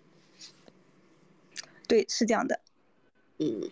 [1.87, 2.59] 对，是这样的。
[3.39, 3.69] 嗯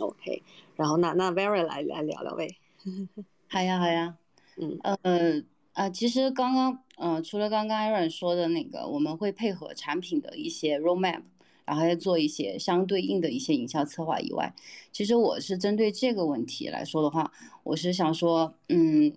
[0.00, 0.42] ，OK，
[0.76, 2.56] 然后那那 Very 来来聊聊呗。
[3.48, 4.16] 好呀，好呀。
[4.58, 5.42] 嗯呃
[5.74, 11.22] 啊，其实刚刚嗯，除了刚刚 Aaron 说的那个，我们会配合产品的一些 roadmap。
[11.66, 14.54] 然后再做一些相对应的一些营销策划以外，
[14.92, 17.32] 其实我是针对这个问题来说的话，
[17.64, 19.12] 我是想说，嗯，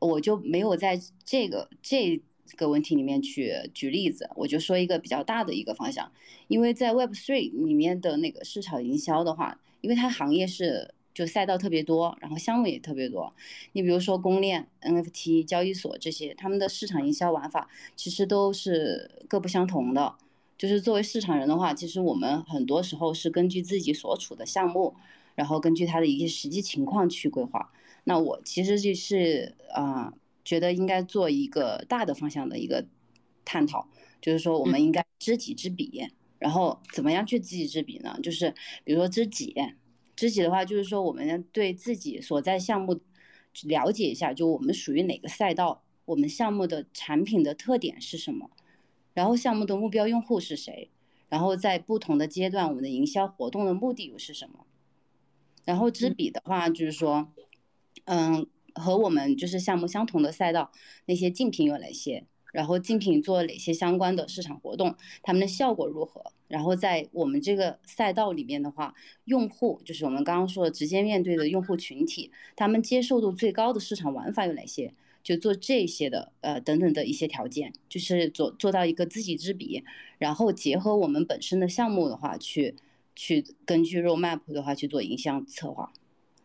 [0.00, 2.20] 我就没有在这个这
[2.56, 6.10] 个问题里面去举例子，我就说一个比较大的一个方向，
[6.48, 13.32] 因为在 Web Three 里面的那个市场营销的话，因为它行业是就赛道特别多，然后项目也特别多，
[13.72, 20.16] 你比如说公链、NFT、交易所这些，他们的市场营销玩法其实都是各不相同的。
[20.58, 24.94] 就是作为市场人的话，其实我们很多时候是根据自己所处的项目，
[25.34, 27.70] 然后根据它的一些实际情况去规划。
[28.04, 30.12] 那我其实就是啊，
[30.44, 32.86] 觉得应该做一个大的方向的一个
[33.44, 33.86] 探讨，
[34.20, 38.18] 就是说我们应该知己知彼，然后怎么样去知己知彼呢？
[38.22, 39.54] 就是比如说知己，
[40.14, 42.98] 知己的话就是说我们对自己所在项目
[43.64, 48.50] 了解一下，就我们属于哪个赛道，我们项目的产品的特点是什么。
[49.16, 50.90] 然后项目的目标用户是谁？
[51.30, 54.66] 然后在不同的阶段，我们的营销活动的目的又是什么？
[55.64, 57.32] 然后知彼的话，就是说，
[58.04, 60.70] 嗯，和我们就是项目相同的赛道，
[61.06, 62.26] 那些竞品有哪些？
[62.52, 64.94] 然后竞品做哪些相关的市场活动？
[65.22, 66.22] 他们的效果如何？
[66.48, 74.92] 然后在我们这个赛道里面的话，用户就是我们刚刚说的直接面对的用户群体，他们接受度最高的市场玩法有哪些？
[75.26, 79.82] 就做这些的，呃，等等的一些条件，就是做做到一个知己知彼，
[80.18, 82.76] 然后结合我们本身的项目的话，去
[83.16, 85.92] 去根据 roadmap 的话去做营销策划。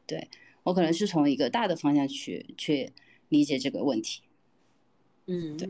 [0.07, 0.27] 对
[0.63, 2.91] 我可能是从一个大的方向去去
[3.29, 4.23] 理解这个问题。
[5.27, 5.69] 嗯，对，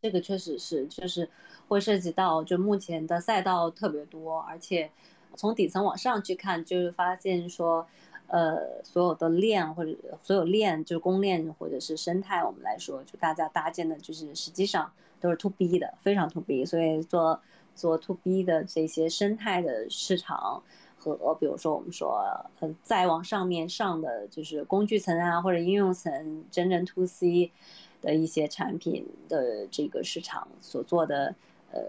[0.00, 1.28] 这个确实是，就是
[1.66, 4.88] 会涉及到就目前的赛道特别多，而且
[5.34, 7.88] 从底层往上去看，就是发现说。
[8.32, 14.90] 呃，所有的链或者所有链，就是公链或者是生态，我们来说，就大家搭建的，就是实际上
[15.20, 16.64] 都是 to B 的，非常 to B。
[16.64, 17.38] 所以做
[17.74, 20.62] 做 to B 的这些生态的市场
[20.96, 22.24] 和，比如说我们说，
[22.60, 27.52] 呃，再往上面上的就是工具层啊，或者应用层，真正 to C
[28.00, 31.34] 的一些产品的这个市场所做的，
[31.70, 31.82] 呃。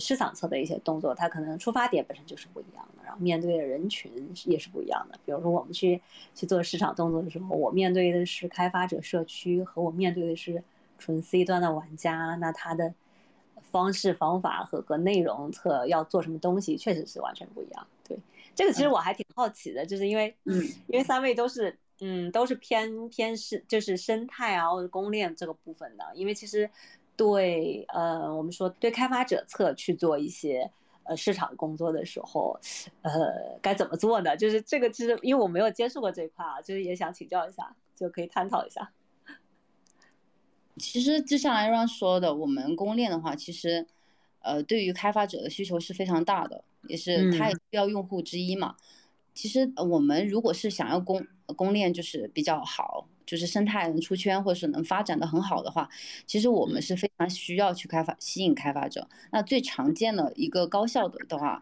[0.00, 4.10] 市场侧的一些动作，它可能出发点本身就是不一样，然后面对的人群
[4.44, 5.18] 也是不一样的。
[5.24, 6.02] 比如说，我们去
[6.34, 10.62] 去做市场动作的时候，我面对的是开发者社区，和我面对的是
[10.98, 12.92] 纯 C 端的玩家，那他的
[13.70, 17.86] 方式方法和和内容侧要做什么东西，确实是完全不一样。
[18.06, 18.18] 对，
[18.54, 26.68] 这个其实我还挺好奇的，就是因为，嗯，因为三位都是，嗯，都是偏偏是就是生态啊或者公链这个部分的，因为其实。
[27.18, 30.70] 对，呃，我们说对开发者侧去做一些
[31.08, 32.58] 呃市场工作的时候，
[33.02, 34.36] 呃，该怎么做呢？
[34.36, 38.90] 就是这个，其实因为我没有接触过这一块啊，就是也想请教一下，就可以探讨一下。
[40.76, 43.86] 其实就像艾瑞说的，我们公链的话，其实
[44.40, 48.76] 呃，对于开发者的需求是非常大的，也是它也需要用户之一嘛。
[49.32, 53.08] 其实我们如果是想要公公链就是比较好。
[53.26, 55.88] 就是生态能出圈，或者是能发展的很好的话，
[56.26, 59.08] 其实我们是非常需要去开发、吸引开发者。
[59.32, 61.60] 那最常见的一个高效的的话，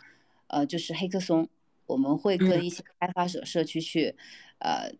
[0.48, 1.48] 呃，就是黑客松。
[1.86, 4.14] 我们会跟一些开发者社区去，
[4.58, 4.90] 呃，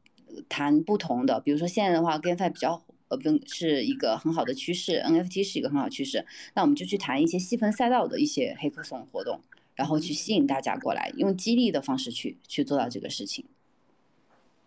[0.50, 9.40] 谈不同的，比如说现在的话，GameFi 比较呃，不是一个很好的趋势，NFT 是一个很好趋势，那我们就去谈一些细分赛道的一些黑客松活动，
[9.74, 13.46] 然后去吸引大家过来，用激励的方式去去做到这个事情。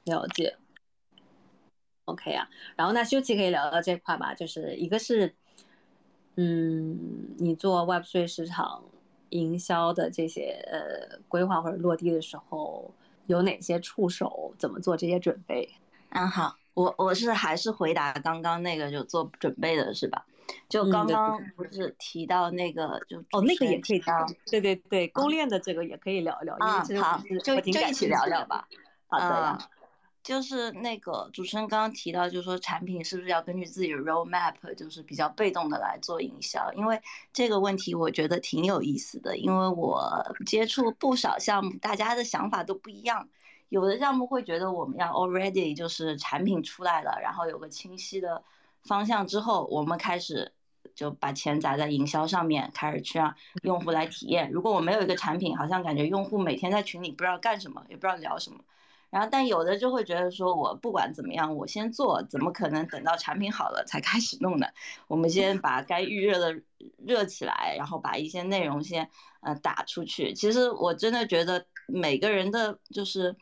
[0.06, 0.56] 了解。
[2.08, 5.36] OK 啊，然后那修琪可以聊到这块吧，就是一个是，
[6.36, 6.98] 嗯，
[7.38, 8.82] 你做 Web3 市场
[9.30, 12.94] 营销的这些呃规划或者落地的时候，
[13.26, 15.70] 有哪些触手，怎么做这些准备？
[16.12, 20.26] 嗯，好，我我是还是回答刚刚那个就做准备的是吧？
[20.70, 28.66] 就刚刚不是提到那个就哦那个也可以聊，对对对，公链的这个也可以聊一聊，啊好，就就一起聊聊吧。
[29.10, 29.58] 好的呀。
[30.28, 36.70] 就是那个主持人刚刚提到，就是说产品是不是要根据自己的 roadmap，就是比较被动的来做营销？
[36.74, 37.00] 因为
[37.32, 43.26] 这个问题我觉得挺有意思的，因为我接触不少项目，大家的想法都不一样。
[43.70, 48.44] 有的项目会觉得我们要 already 就是产品出来了，然后有个清晰的
[48.84, 50.52] 方向之后，我们开始
[50.94, 54.52] 就把钱砸在营销上面，开始去让用户来体验。
[54.52, 58.60] 如果我没有一个产品，好像感觉用户每天在群里不知道干什么，也不知道聊什么。
[59.10, 64.68] 然后，但有的就会觉得说，我不管怎么样，我先做，怎么可能等到产品好了才开始弄呢？
[65.08, 66.62] 我们先把该预热的
[67.06, 69.10] 热起来，然后把一些内容先
[69.42, 70.34] 呃打出去。
[70.34, 73.34] 其实我真的觉得每个人的就是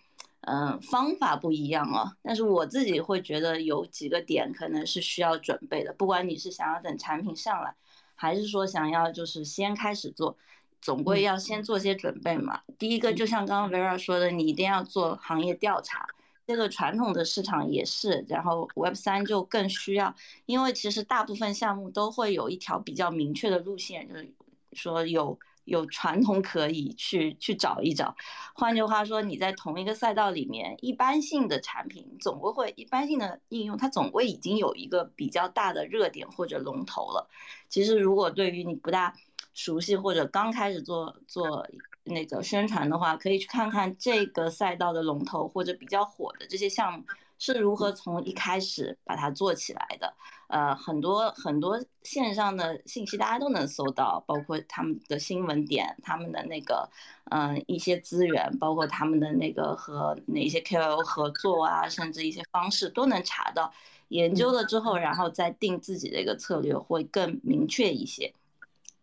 [0.42, 7.74] 嗯方法不一样啊，但是我自己会觉得有几个点可能是需要准备的，不管你是想要等产品上来，
[8.14, 10.38] 还是说想要就是先开始做。
[10.82, 12.62] 总归要先做些准备嘛。
[12.78, 16.08] 第一个，就像刚刚 Vera 说的，你一定要做行业调查。
[16.48, 20.14] 这个传统的市场也是，然后 Web 三就更需要，
[20.46, 24.32] 因为其实大部分项目都会有一条比较明确的路线，就是
[24.74, 28.16] 说有有传统可以去去找一找。
[28.54, 37.28] 换句话说，你在同一个赛道里面，一般性的产品总归会一般性的应用，它总归已经有一个比较大的热点或者龙头了。
[37.70, 39.16] 其实如果对于你不大。
[39.56, 41.68] 熟悉或者刚开始做做
[42.04, 47.04] 那个宣传的话，可以去看看这个赛道的龙头或者比较火的这些项目
[47.40, 50.14] 是如何从一开始把它做起来的。
[50.48, 56.88] 呃，很多很多线上的信息大家都能搜到，包括他们的新闻点、他们的那个
[57.32, 63.74] 嗯一些资源，包括他们的那个和哪些 KOL 合作啊，甚至一些方式都能查到。
[64.10, 68.32] 研究了之后，然后再定自己的一个策略会更明确一些。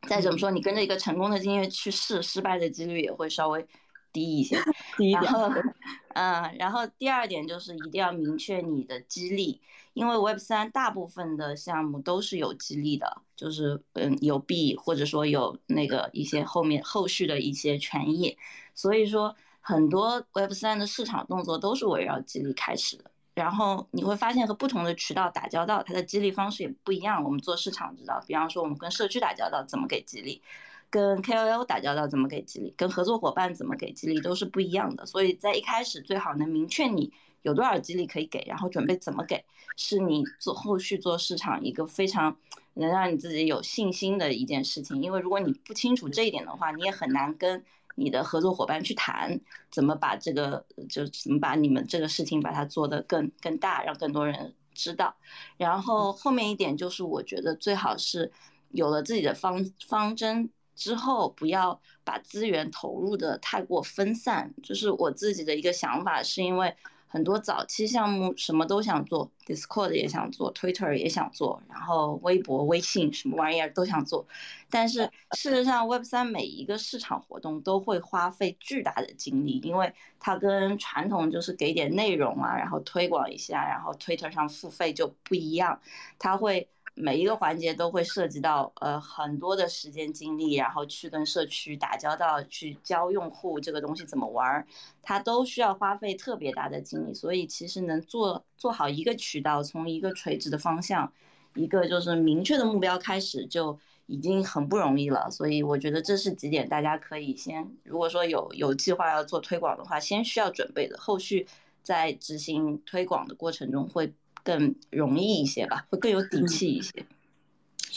[0.08, 3.64] 再怎么说，你跟着一个成功的经验去试，失败的几率也会稍微
[4.12, 4.56] 低一些。
[5.12, 5.48] 然后，
[6.14, 9.60] 嗯，然后第二点就是一定要明确你的激励，
[9.94, 18.36] 因为 Web 三大部分的项目都是有激励的，就是嗯有币或者说有那个一些后面后续的一些权益，
[18.74, 23.11] 所以说很多 Web 三的市场动作都是围绕激励开始的。
[23.34, 27.24] 然后你会发现和不同的渠道打交道，它的激励方式也不一样。
[27.24, 30.42] 我们做市场知道，比方说我们跟社区打交道怎么给激励，
[30.90, 35.06] 跟 KOL 打交道怎么给激励，跟合作伙伴怎么给激励都是不一样的。
[35.06, 39.42] 所以在一开始最好能明确你有多少激励可以给，然后准备怎么给，
[39.76, 42.36] 是你做后续做市场一个非常
[42.74, 45.02] 能让你自己有信心的一件事情。
[45.02, 47.64] 因为如果你不清楚这一点的话，你也很难跟。
[47.94, 55.14] 你的合作伙伴去谈怎么把这个，就怎么把你们这个事情把它做得更更大，让更多人知道。
[55.56, 58.30] 然后后面一点就是，我觉得最好是
[58.70, 64.52] 有了自己的方方针之后，不要把资源投入的太过分散。
[64.62, 66.74] 就是我自己的一个想法，是因为。
[67.12, 74.26] 很多早期项目什么都想做，Discord 也想做，Twitter 也想做，然后微博、微信什么玩意儿都想做，
[74.70, 85.78] 但是事实上 Web 三每一个市场活动都会花费巨大的精力，因为它跟传统就是给点内容啊，然后推广一下，然后 Twitter 上付费就不一样，
[86.18, 86.66] 它会。
[86.94, 94.66] 每一个环节都会涉及到呃很多的时间精力，然后去跟社区打交道，去教用户这个东西怎么玩儿，
[95.00, 97.14] 它都需要花费特别大的精力。
[97.14, 101.10] 所以其实能做做好一个渠道，从一个垂直的方向，
[101.54, 105.30] 一个就是明确的目标开始，就已经很不容易了。
[105.30, 111.46] 所以我觉得这是几点大家可以先，如果说有有计划要做推广的话，先需要准备的，后续
[111.82, 114.12] 在执行推广的过程中会。
[114.42, 117.06] 更容易一些吧，会更有底气一些。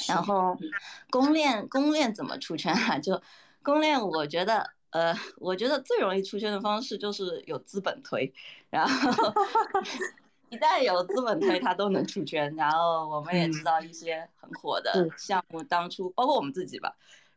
[0.07, 0.57] 然后，
[1.09, 2.97] 公链公链怎么出圈啊？
[2.99, 3.21] 就
[3.63, 8.33] 公链，我觉得，呃，我觉得最容易出圈的方式就是有资本推。
[8.69, 9.33] 然后，
[10.49, 12.53] 一旦有资本推，它都能出圈。
[12.55, 16.95] 然后，我们也知道一些很火的项目，当初包括我们自己吧。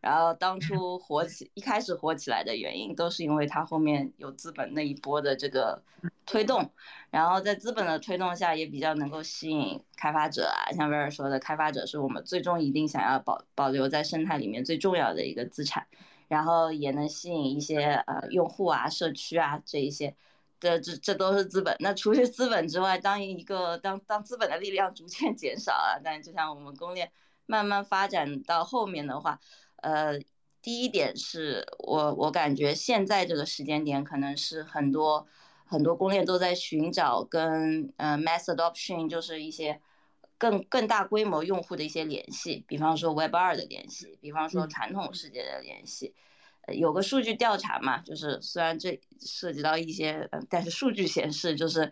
[0.09, 5.83] 然后当初火起，一开始火起来的原因，都是因为它后面有资本那一波的这个
[6.25, 6.71] 推动，
[7.11, 10.73] 然后在资本的推动下，也比较能够吸引开发者啊。
[10.73, 15.87] 像威尔说的，开发者是我们最终一定想要保保留在生态里面最重要的一个资产，
[16.27, 20.17] 然后也能吸引一些呃用户啊、社区啊这一些。
[20.59, 21.77] 这这这都是资本。
[21.81, 27.13] 那除去资本之外，当一个当当资本的力量逐渐减少啊，但就像我们公链
[27.45, 29.39] 慢慢发展到后面的话，
[29.83, 30.19] 呃，
[30.61, 35.27] 第一点是我我感觉现在这个时间点可能是很多
[35.65, 39.81] 很多公链都在寻找跟呃 mass adoption，就是一些
[40.37, 46.15] 更更大规模用户的一些联系，比方说 Web 二的联系，比方说传统世界的联系。
[46.75, 51.91] 有个数据调查嘛，就是虽然这涉及到一些，但是数据显示，就是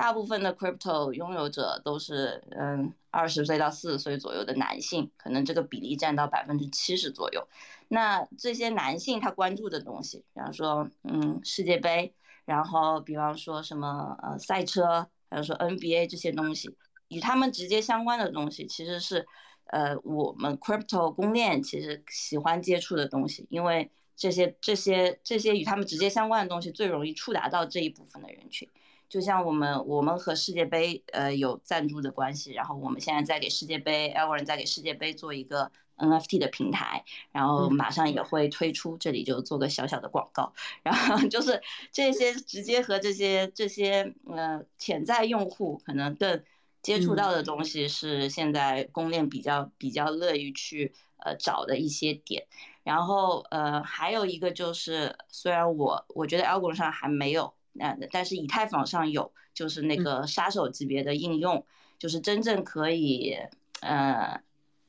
[0.00, 7.48] 大部分的 crypto 拥有者都是嗯二十岁到四十岁左右的男性，可能这个比例占到百分之七十左右。
[7.88, 16.76] 那这些男性他关注的东西，比方说嗯世界杯，然后比方说什么呃赛车，还有说 NBA 这些东西，
[17.08, 19.26] 与他们直接相关的东西，其实是
[19.66, 23.90] 呃我们 crypto 公链其实喜欢接触的东西，因为。
[24.20, 28.68] 这些这些这些与他们直接相关的东西最容易触达到这一部分的人群，
[29.08, 40.52] 就像我们我们和世界杯呃有赞助的关系，然后我们现在在给世界杯 e v e r 在给世界杯做一个 NFT 的平台，然后马上也会推出，这里就做个小小的广告，
[40.82, 46.42] 然后就 是这些直接和这些这些呃潜在用户可能更
[46.82, 52.46] 接触到的东西是现在公链比较比较乐于去呃找的一些点。
[52.84, 61.64] 然后呃，还有一个就是，虽然我我觉得 Algo 上还没有，那但是以太坊上有，就是那个杀手级别的应用，
[61.98, 63.36] 就是真正可以
[63.80, 64.40] 呃，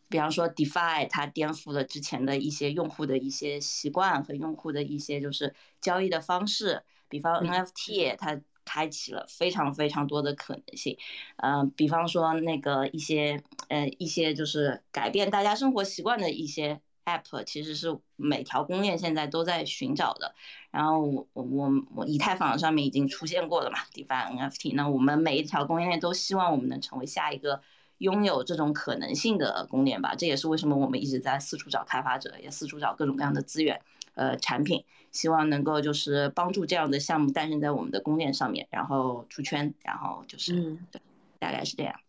[0.10, 10.98] 比方说 DeFi 它颠覆了之前的一些用户的一些习惯和用户的一些就是交易的方式，比方 NFT 它开启了非常非常多的可能性，
[11.38, 16.82] 嗯，比方说那个一些呃一些就是改变大家生活习惯的一些。
[17.18, 20.36] App 其实是每条公链现在都在寻找的，
[20.72, 27.62] 然后我我我以太坊上面已经出现过了嘛，DeFi NFT，那我们每一条公链都希望我们能成为下一个
[27.98, 33.82] 拥有这种可能性的公链吧，这也是为什么我们一直在四处找开发者，也四处找各种各样的资源，
[34.14, 41.02] 呃，产品，希望能够就是帮助这样的项目诞生在我们的公链上面，然后出圈，然后就是对，
[41.40, 42.00] 大概是这样。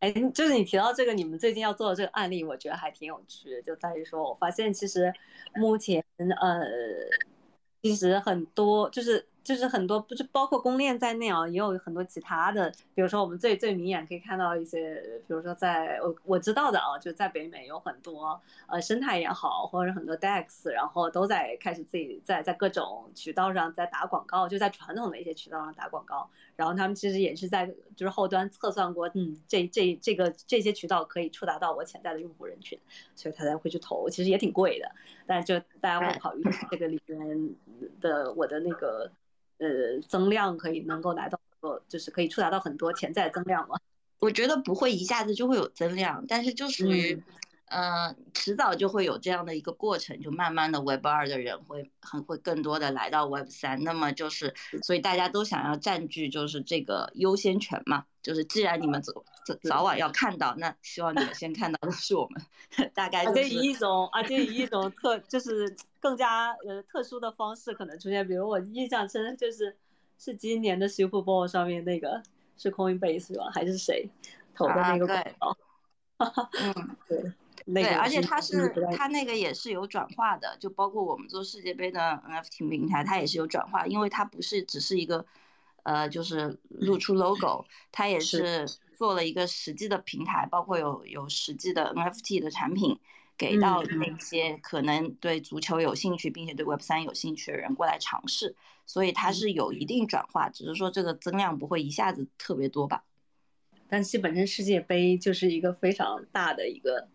[0.00, 5.12] 哎，就是你提到这个，你们最近要做的这个案例，我觉得还挺有趣的，就在于说，我发现其实
[5.54, 6.04] 目前
[6.40, 6.64] 呃，
[7.82, 9.26] 其实很多就是。
[9.48, 32.78] 就是很多，不是包括公链在内啊，也有很多其他的，比如说我们最最明眼可以看到一些，比如说在我我知道的啊，就在北美有很多呃生态也好，或者很多 DEX，然后都在开始自己在在各种渠道上在打广告，就在传统的一些渠道上打广告，然后他们其实也是在就是后端测算过，嗯，这这这个这些渠道可以触达到我潜在的用户人群，
[33.16, 34.90] 所以他才会去投，其实也挺贵的，
[35.26, 37.56] 但就大家会考虑这个里边
[37.98, 39.10] 的我的那个。
[39.58, 43.76] 呃，增量可以能够来到，呃，就是可以触达到很多潜在增量吗？
[44.18, 47.22] 我觉得不会一下子就会有增量，但是就属于。
[47.70, 59.12] 嗯，迟早就会有这样的一个过程，就慢慢的 Web 二的人会很会更多的来到 Web 三，那么就是，所以大家都想要占据就是这个优先权嘛，就是既然你们早
[59.54, 63.24] 早早晚要看到，那希望你们先看到的是我们，大概。
[63.24, 69.76] 而且以一种，而且以一种特就是更加呃特殊的方式可能出现，比如我印象深就是
[70.18, 72.22] 是今年的 Super Bowl 上面那个
[72.56, 74.08] 是 Coinbase 吧，还是谁
[74.54, 75.56] 投的那个广告？
[76.60, 77.32] 嗯，对。
[77.74, 85.22] 对，而且它是它那个也是有转化的，就包括我们做世界杯的 NFT 平台，它也是有转化，因为它不是只是一个，
[85.82, 88.66] 呃，就是露出 logo，它也是
[88.98, 92.98] 做了一个实际的平台，包括有有实际的 NFT 的产品
[93.36, 103.04] 给到那些可能对足球有兴趣，并且对 Web 三有兴趣的人过来尝试，所以它是有一定转化，只是说这个增量不会一下子特别多吧。
[103.88, 107.06] 但其实本身世界杯就是一个非常大的一个。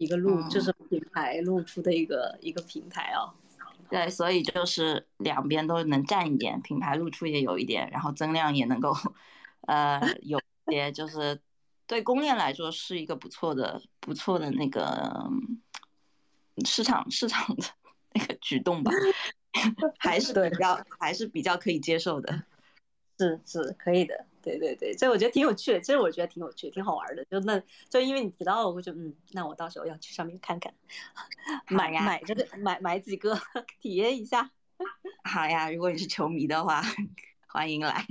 [0.00, 3.28] 一个露就是品牌露出的一个一个平台哦，
[3.90, 8.96] 对，所以就是两边都能占一点，品牌露出也有一点，然后增量也能够，
[9.68, 10.40] 呃，有
[10.70, 11.40] 些就是
[11.86, 15.28] 对公链来说是一个不错的不错的那个
[16.64, 17.64] 市场市场的
[18.12, 18.92] 那个举动吧，
[19.98, 22.42] 还是比较还是比较可以接受的，
[23.18, 27.24] 是是可以的，对对对，这我觉得挺有趣的，其实我觉得挺有趣，挺好玩的。
[27.26, 30.72] 就那就因为你提到了，我就嗯，那我到时候要去上面看看，
[31.68, 33.38] 买呀买这个买买几个
[33.80, 34.50] 体验一下。
[35.24, 36.82] 好呀，如果你是球迷的话，
[37.46, 38.06] 欢迎来。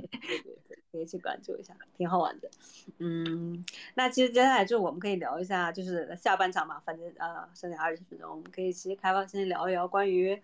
[1.00, 2.50] 以去关注一下，挺好玩的。
[2.98, 3.64] 嗯，
[3.96, 10.42] 那其实接下来就我们可以聊一下，就是下半场嘛，反正呃剩下二十分钟，我们可以其实开放先聊一聊关于。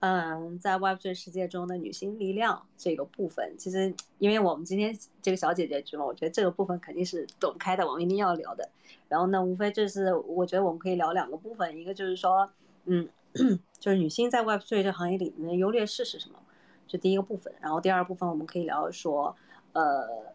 [0.00, 8.68] 嗯，在 Web3 世界中的女性力量这个部分，其实因为我们今天这个小姐姐局嘛，我觉得这个部分肯定是躲不开的，我们一定要聊的。
[9.08, 12.50] 然后呢，无非就是我觉得我们可以聊两个部分，一个就是说，
[12.84, 13.08] 嗯，
[13.80, 16.38] 就是女性在 Web3 这行业里面的优劣势是什么，
[16.86, 17.54] 这第一个部分。
[17.62, 19.34] 然后第二部分我们可以聊说，
[19.74, 20.32] 呃，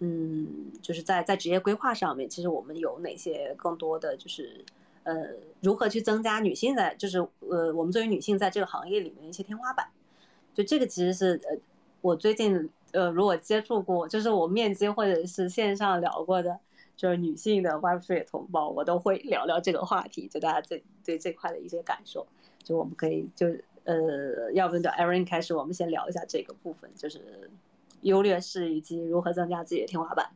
[0.00, 4.64] 嗯，就是在在职业规划上面，其实我们有哪些更多的就是。
[5.04, 9.88] 呃，如何去增加女性在，就是呃，我们作为女性在这个行业里面一些天花板，
[10.54, 11.58] 就这个其实是呃，
[12.02, 16.56] 我最近呃，如果接触过，就是我面基或者是线上聊过的，
[16.96, 22.24] 就是女性的 Web3 同胞，我都会聊聊这个话题，就大家对对这块的一些感受，
[22.62, 23.48] 就我们可以就
[23.82, 27.50] 呃，要不就 Aaron 开始，我们先聊一下这个部分，就是
[28.02, 30.30] 优劣势以及如何增加自己的天花板。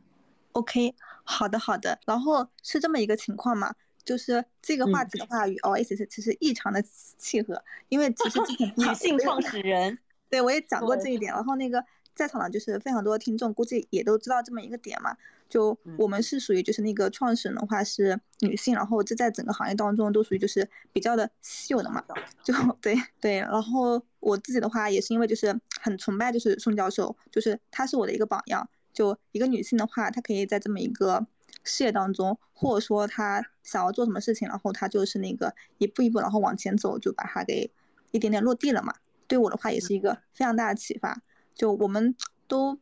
[0.51, 3.73] OK，好的好的，然后是这么一个情况嘛？
[4.03, 6.81] 就是这个话题的话，与 Oasis 其实异常的
[7.17, 8.39] 契合，因为其实
[8.75, 9.99] 女 性创始人，
[10.29, 11.33] 对我也讲过这一点。
[11.33, 11.83] 然后那个
[12.15, 15.15] 在场的就是非常多听众，估计也都知道这么一个点嘛。
[15.49, 22.03] 就我们是属于就是那个创始人的话是女性，然后这在整个行业当中都属于就是比较的稀有的嘛。
[22.43, 28.69] 就 对对，然后我自己的话也是因为就是很崇拜就是宋教授，就是他是我的一个榜样。
[28.93, 31.25] 就一个女性的话，她可以在这么一个。
[31.63, 37.69] 事业当中，或者说她想要做什么事情，然后她就是那个一步一步，然后往前走，就把它给
[38.11, 38.93] 一点点落地了嘛。
[39.27, 41.21] 对我的话，也是一个非常大的启发。
[41.53, 42.15] 就我们
[42.47, 42.79] 都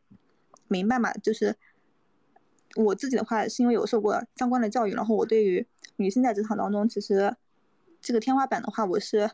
[0.68, 1.56] 明白嘛，就是
[2.76, 5.66] 我自己的话，是因为有受过相关的教育，然后我对于
[5.96, 7.34] 女性在职场当中，其实
[8.00, 9.30] 这个天花板的话，我是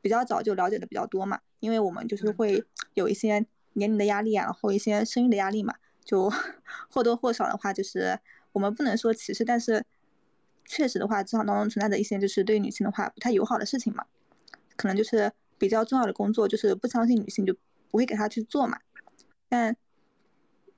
[0.00, 1.40] 比较早就了解的比较多嘛。
[1.60, 2.64] 因为我们就是会
[2.94, 6.30] 有一些年龄的压力啊，然后一些生育的压力嘛，就
[6.90, 8.18] 或多或少的话就是。
[8.52, 9.84] 我们不能说歧视，但是
[10.64, 14.04] 确实的话，职场当中存在的一些就是对女性的话不太友好的事情嘛，
[14.74, 17.54] 可能就是比较重要的工作，就是不相信女性就
[17.90, 18.80] 不会给她去做嘛。
[19.50, 19.76] 但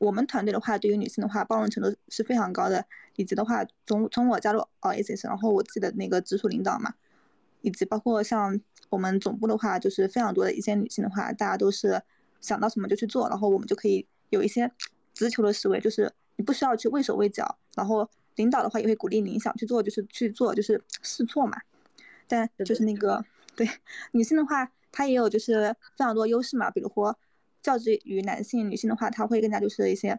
[0.00, 2.84] 我们团队的话，对于女性的话包容程度是非常高的，
[3.14, 6.94] 以及的话从从我加入 Oasis，然后我自己的那个直属领导嘛，
[7.60, 12.02] 以及包括像我们总部的话，就是非常多的一些女性的话，大家都是
[12.40, 14.72] 想到什么就去做，然后我们就可以有一些
[15.14, 16.12] 直球的思维，就是。
[16.36, 21.60] 你不需要去畏手畏脚，然后领导的话也会鼓励你想去做，就是去做，就是试错嘛。
[22.26, 23.22] 但就是那个
[23.54, 23.68] 对
[24.12, 27.14] 女性的话，她也有就是非常多优势嘛，比如说
[27.62, 30.18] 较之于男性，女性的话她会更加就是一些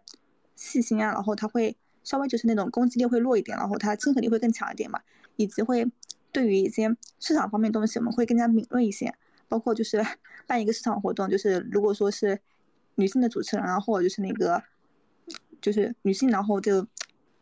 [0.56, 5.00] 细心啊，然后她会稍微就是那种攻击力会弱一点，然后她亲和力会更强一点嘛，
[5.36, 5.86] 以及会
[6.30, 9.14] 对于一些市场方面东西我们会更加敏锐一些，
[9.48, 10.04] 包括就是
[10.46, 12.40] 办一个市场活动，就是如果说是
[12.94, 14.62] 女性的主持人啊，或者就是那个。
[15.60, 16.84] 就是女性，然后就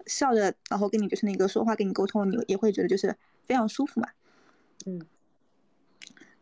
[0.05, 4.09] 笑着，然后跟你就是那个说话，跟你沟通，你也会觉得就是非常舒服嘛。
[4.84, 5.01] 嗯。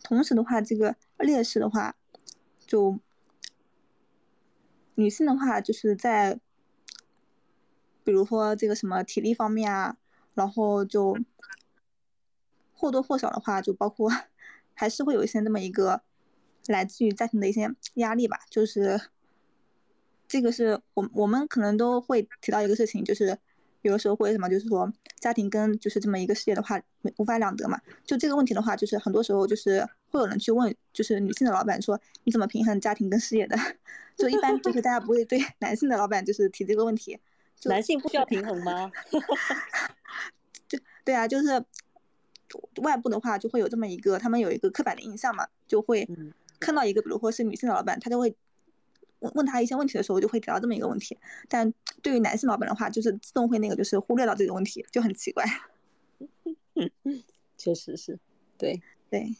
[0.03, 1.95] 同时的话，这个劣势的话，
[2.67, 2.99] 就
[4.99, 6.39] 女性的话，就是在
[8.03, 9.97] 比如说这个什么体力方面啊，
[10.35, 11.17] 然后就
[12.75, 14.11] 或多或少的话，就包括
[14.75, 16.03] 还是会有一些这么一个
[16.67, 19.01] 来自于家庭的一些压力吧，就是。
[20.31, 23.39] 这个是我我们可能都会提到一个事情，就是
[23.81, 26.79] 有的时候会什么，就是说家庭跟就是这么一个事业的话
[27.17, 27.81] 无法两得嘛。
[28.05, 33.57] 就这个问题的话，就是很多时候就是会有人去问，就是女性的老板说你怎么平衡家庭跟事业的？
[34.17, 37.19] 就一般就是大家不会对 男性的老板就是提这个问题。
[37.65, 38.91] 男性不需要平衡吗？
[40.69, 41.65] 就对啊，就是
[42.83, 46.09] 外部的话就会有这么一个，他们有一个刻板的印象嘛，就会
[46.59, 48.35] 看到一个比如说是女性的老板，他就会。
[49.21, 55.45] 问问他一些问题的时候，就会提到这么一个问题，但对于男性老板的话，就是自动会那个，就是忽略到这个问题，就很奇怪。
[57.57, 58.17] 确实是，
[58.57, 58.81] 对
[59.11, 59.35] 对，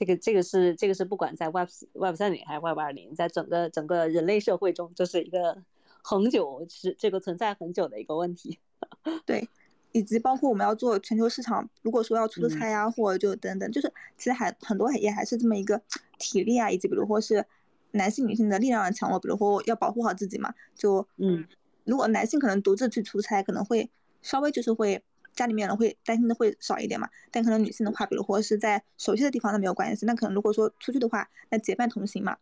[0.00, 5.62] 这个这个是这个是不管在 Web Web 三零还是 Web 二零，在整个整个人类社会中，这是一个
[6.02, 8.58] 恒久是这个存在很久的一个问题。
[9.26, 9.46] 对，
[9.92, 15.82] 以及包括我们要做全球市场，如果说要出差呀，或者就等等，就是其实还很多也还是这么一个
[16.18, 17.44] 体力啊，以及比如或是。
[17.92, 21.44] 男性、女性的力量的强弱，比如说要保护好自己嘛，就嗯，
[21.82, 23.90] 如果男性可能独自去出差，可能会
[24.22, 25.02] 稍微就是会
[25.34, 32.36] 家里面人会担心的会少一点嘛，但可能女性的话，比如说是在熟悉的地方那没有关系，那可能如果说出去的话，那结伴同行嘛，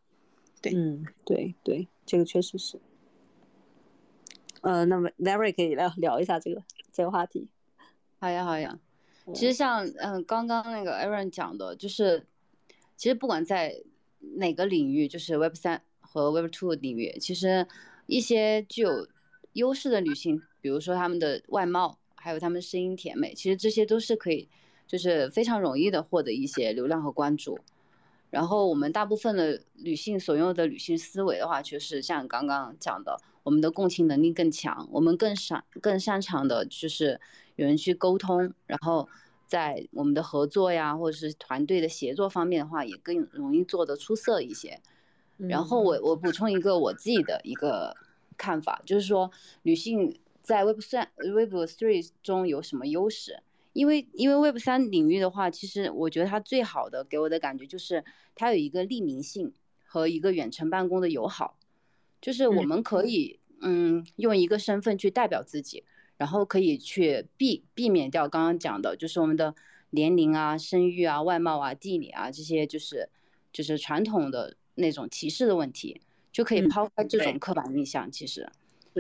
[0.61, 2.81] 对，嗯，对对，这个确实是，
[4.63, 6.63] 呃，那么 Larry 可以聊聊一下这个
[6.93, 7.49] 这个话题。
[8.19, 8.79] 好呀，好呀。
[9.35, 12.27] 其实像嗯刚刚那个 Aaron 讲的，就是
[12.97, 13.83] 其实不管在
[14.37, 17.69] 哪个领域，就是 Web 三和 Web two 领域，其实
[18.07, 19.07] 一些具有
[19.53, 24.49] 优势的女性，比如说她们的外貌，还有她们声音甜美，其实这些都是可以，
[24.87, 27.59] 就是非常容易的获得一些流量和关注。
[28.31, 37.19] 然后我们大部分的女性所用的女性思维的话，就是像刚刚讲的，我们的共情能力更强，我们更擅更擅长的就是
[37.57, 39.09] 有人去沟通，然后
[39.47, 44.79] 在我们的合作呀，或者是团队的协作方面的话，也更容易做得出色一些。
[45.39, 47.97] 然后我我补充一个我自己的一个
[48.37, 49.31] 看法，就是说
[49.63, 50.15] 女性
[50.49, 53.43] 在 Web 三 Web Three 中有什么优势？
[53.75, 58.03] 因为因为 Web 三领域的话，其实我觉得它最好的给我的感觉就是
[58.35, 59.53] 它有一个匿名性
[59.85, 61.59] 和一个远程办公的友好，
[62.23, 65.85] 就是我们可以嗯用一个身份去代表自己，
[66.17, 69.55] 然后可以去避避免掉刚刚讲的，就是我们的
[69.91, 73.11] 年龄啊、生育啊、外貌啊、地理啊这些，就是
[73.53, 76.01] 就是传统的那种歧视的问题，
[76.33, 78.11] 就可以抛开这种刻板印象。
[78.11, 78.51] 其实，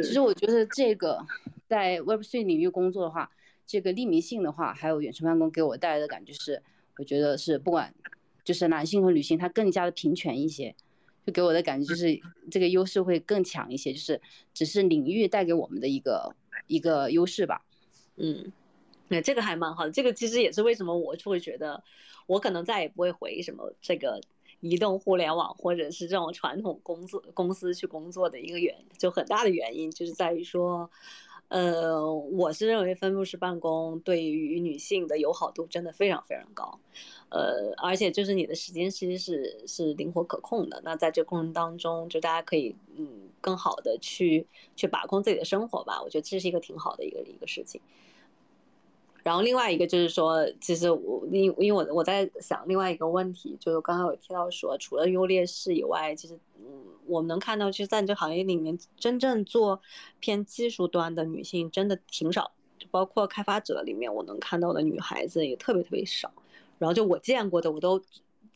[0.02, 1.18] 其实我觉得这个
[1.66, 3.30] 在 Web 3领域工作的话。
[3.70, 6.62] 这个匿名性的话，还有远程办公给我带来的感觉是，
[6.96, 7.94] 我觉得是不管
[8.42, 10.74] 就是男性和女性，他更加的平权一些，
[11.26, 12.18] 就给我的感觉就是
[12.50, 14.18] 这个优势会更强一些，就是
[14.54, 16.34] 只是领域带给我们的一个
[16.66, 17.62] 一个优势吧。
[18.16, 18.50] 嗯，
[19.08, 21.84] 那这个还蛮好的，这个其实也是为什么我就会觉得
[22.26, 24.18] 我可能再也不会回什么这个
[24.60, 30.90] 移动互联网或者是这种传统工作公司去工作的一个原就很大的原因就是在于说。
[31.50, 36.78] 呃，我是认为分布式办公对于女性的友好度真的非常非常高，
[37.30, 40.78] 呃，而且就是你的时间其实是是灵活可控的。
[40.84, 44.46] 那在这过程当中，就大家可以嗯更好的去
[44.76, 46.02] 去把控自己的生活吧。
[46.02, 47.80] 我觉得这是一个挺好的一个一个事情。
[49.28, 59.82] 然后另外一个就是说，其实我因因为我我在想另外一个问题，就是刚刚有提到说，除了优劣势以外，其实嗯，我们能看到，其实在这行业里面，真正做
[60.18, 66.32] 偏技术端的女性真的挺少，就包括开发者里面，我能看到的女孩子也特别特别少。
[66.78, 68.02] 然后就我见过的，我都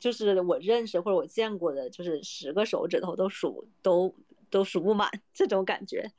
[0.01, 4.15] 就是我认识或者我见过的，就是十个手指头都数都
[4.49, 6.11] 都数不满这种感觉。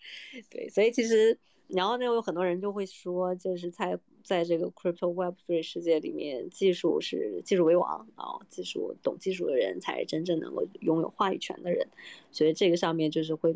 [0.52, 1.40] 对，所以其实。
[1.70, 11.86] 然后呢，有很多人就会说，就是在在这个 crypto web three 世界里面，技术是技术为王啊，技术懂技术的人才是真正能够拥有话语权的人。
[12.32, 13.54] 所以这个上面就是会，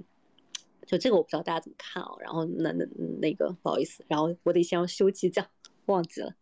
[0.85, 2.11] 就这个我不知道大家怎么看啊。
[2.19, 2.85] 然后那那
[3.19, 5.47] 那个不好意思，然后我得先要休息讲，
[5.85, 6.35] 忘记了。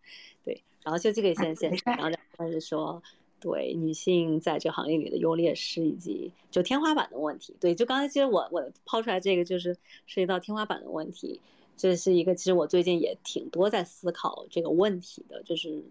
[0.44, 3.04] 对，然后休息可以先先，然后但是说
[3.40, 7.56] 对女性在这个行业里的优劣势以及就天花板的问题。
[7.60, 9.76] 对，就刚才其实我我抛出来这个就是
[10.08, 11.40] 涉及到天花板的问题。
[11.78, 15.84] 这是一个，其实我最近也挺多在思考这个问题的，就是，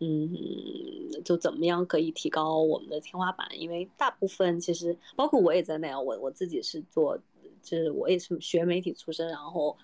[0.00, 3.48] 嗯，就怎么样可以提高我们的天花板？
[3.58, 7.16] 因为大部分其实，包括我也在内啊，我我自己是做，
[7.62, 9.76] 就是我也是学媒体出身，然后，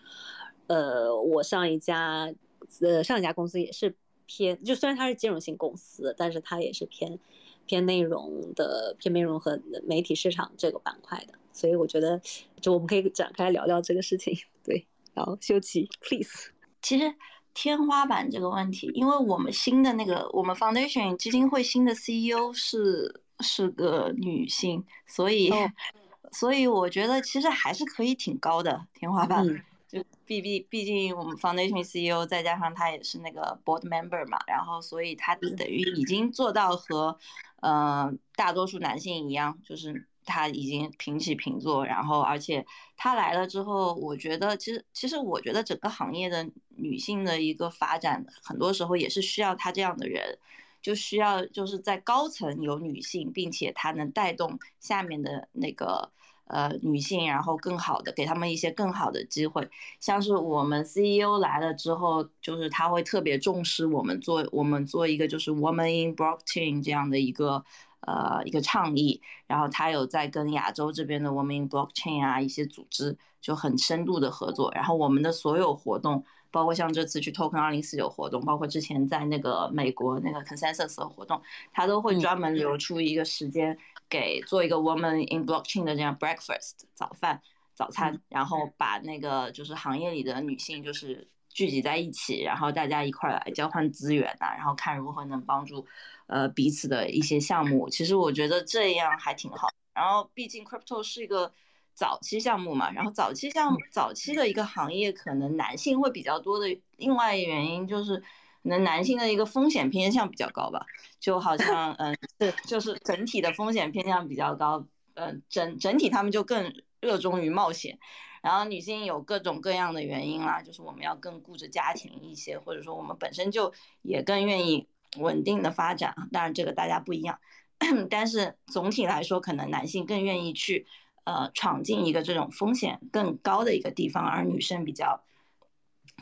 [0.67, 2.33] 呃，我上一家，
[2.81, 3.95] 呃，上一家公司也是
[4.27, 7.19] 偏，就虽然它是金融性公司，但是它也是偏
[7.67, 12.21] 偏内容的，偏内容和媒体市场这个板块的，所以我觉得，
[12.61, 14.85] 就我们可以展开聊聊这个事情， 对。
[15.15, 16.51] 好，修齐，please。
[16.83, 17.15] 其实
[17.55, 25.51] 天花板这个问题，因为我们新的那个我们 foundation 基金会新的 CEO 是是个女性，所以
[26.33, 29.47] 所以我觉得其实还是可以挺高的天花板。
[29.87, 37.17] 就毕毕毕竟我们 foundation CEO 再加上他也是那个 board member 嘛，然后所以他等于已经做到和
[37.61, 40.09] 呃大多数男性一样，就是。
[40.25, 42.65] 他已经平起平坐，然后而且
[42.97, 50.39] 他来了之后，我觉得其实其实我觉得整个行业的女性的一个发展，很多时候也是需要他这样的人，
[50.83, 56.11] 就需要就是在高层有女性，并且他能带动下面的那个
[56.47, 59.69] 呃女性，然后更好的给他们一些更好的机会。
[60.01, 67.65] 像是我们 CEO 来了之后，就是他会特别重视我们做我们做一个就是 Woman in Blockchain 这样的一个。
[68.07, 81.41] 呃，一个倡议，然后他有在跟亚洲这边的 Women Blockchain 啊一些组织就很深度的合作，然后我们的所有活动，包括像这次去 Token 二零四九活动，包括之前在那个美国那个 Consensus 的活动，
[81.73, 83.79] 他都会专门留出一个时间
[84.09, 87.41] 给做一个 Women in Blockchain 的这样 breakfast 早饭
[87.75, 91.29] 早餐，然后把那个就是行业里的女性就是。
[91.55, 95.87] 聚集在一起，然后大家一块来交换资源呐，然后看如何能帮助，
[96.27, 97.89] 呃彼此的一些项目。
[97.89, 99.69] 其实我觉得这样还挺好。
[99.95, 101.51] 然后毕竟 crypto 是一个
[101.95, 108.25] 早期项目嘛，然后早期项目早期的一个行业可能男性会比较多的，另外一个原因就是，可
[108.69, 110.85] 能男性的一个风险偏向比较高吧，
[111.21, 114.85] 就好像嗯，是就是整体的风险偏向比较高，
[115.15, 117.97] 嗯，整整体他们就更热衷于冒险，
[118.45, 123.73] 然后女性有各种各样的原因啦，就是我们要更顾着家庭一些，或者说我们本身就
[124.03, 124.87] 也更愿意
[125.17, 127.41] 稳定的发展，当然这个大家不一样。
[128.11, 130.87] 但是总体来说，可能男性更愿意去，
[131.25, 135.23] 呃，闯进一个这种风险更高的一个地方，而女生比较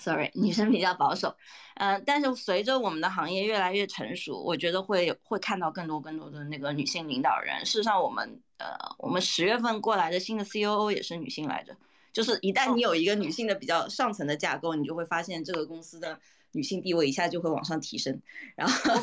[0.00, 1.36] ，sorry，女生比较保守，
[1.74, 7.66] 嗯，但是随着我们的行业越来越成熟，我觉得会会看到更多更多的那个女性领导人。
[7.66, 11.76] 事实上，我们呃，我们十月份过来的新的 COO 也是女性来着，
[12.12, 16.18] 就是一旦你有一个女性的比较上层的架构，你就会发现这个公司的
[16.52, 18.20] 女性地位一下就会往上提升，
[18.56, 18.94] 然后。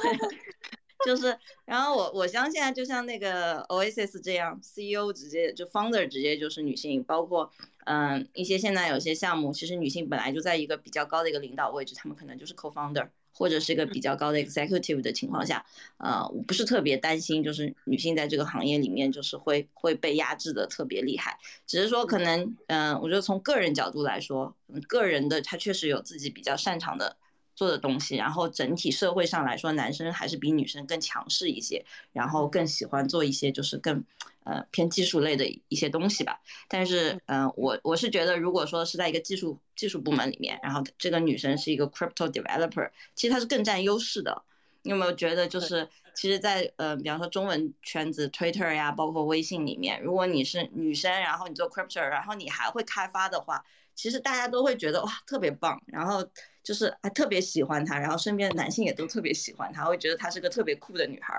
[1.06, 7.50] 就是，然后我我相信啊，就像那个 Oasis 这样，CEO 直接就 Founder 直接就是女性，包括
[7.86, 13.08] 嗯一些现在有些项目，其实女性本来就在一个比较高的一个领导位置，他们可能就是 Co-Founder
[13.40, 15.66] 或者是一个比较高的 Executive 的情况下，
[15.98, 24.54] 呃，我不是特别担心，就是女性在这个行业里面就是会会被压制的特别厉害，只是说可能嗯，我觉得从个人角度来说，
[24.88, 27.16] 个人的他确实有自己比较擅长的。
[27.60, 34.02] 做的东西，然后整体社会上来说，男生还是比女生更强势一些，然后更喜欢做一些就是更，
[34.46, 36.40] 呃偏技术类的一些东西吧。
[36.70, 44.42] 但是，嗯，我我是觉得，如果说是在一个技术技术部门里面，然后这个女生是一个 crypto developer，其实她是更占优势的。
[44.84, 45.86] 你有没有觉得，就是
[46.16, 53.66] 其实，在呃，比方说中文圈子，Twitter 呀，包括微信里面，如果你是女生，然后你做 crypto，然后你还会开发的话，
[54.02, 56.26] 其实大家都会觉得哇，特别棒，然后。
[56.62, 61.34] 就是还特别喜欢她，然后身边的男性也都特别喜欢她，会觉得她是个特别酷的女孩，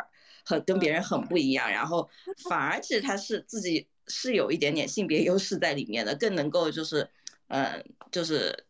[0.44, 1.70] 很跟别人很不一样。
[1.70, 2.08] 然后
[2.48, 7.08] 反而其实她是自己是有一点点性别优势在里面的，更能够就是，
[7.46, 8.64] 嗯，就是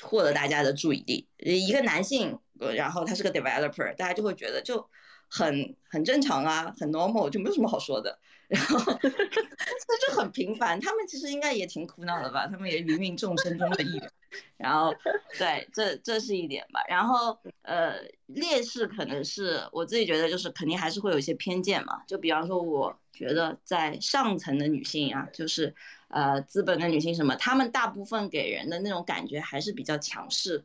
[0.00, 1.28] 获得大家的注意力。
[1.36, 2.38] 一个男性，
[2.74, 4.88] 然后他是个 developer，大家就会觉得就
[5.28, 8.18] 很很正常啊，很 normal，就没有什么好说的。
[8.48, 12.46] 然后 这就很平凡，他们其实应该也挺苦恼的吧？
[12.46, 14.10] 他们也芸芸众生中的一员。
[14.56, 14.94] 然后，
[15.38, 16.82] 对，这这是一点吧。
[16.88, 22.02] 然后，呃，劣势可能是我自己觉得，就是肯定还是会有一些偏见嘛。
[22.06, 25.74] 就比方说，我觉得在上层的女性啊，就是
[26.08, 30.64] 呃，资本的女性什么，她们大部分给人的那种感觉还是比较强势，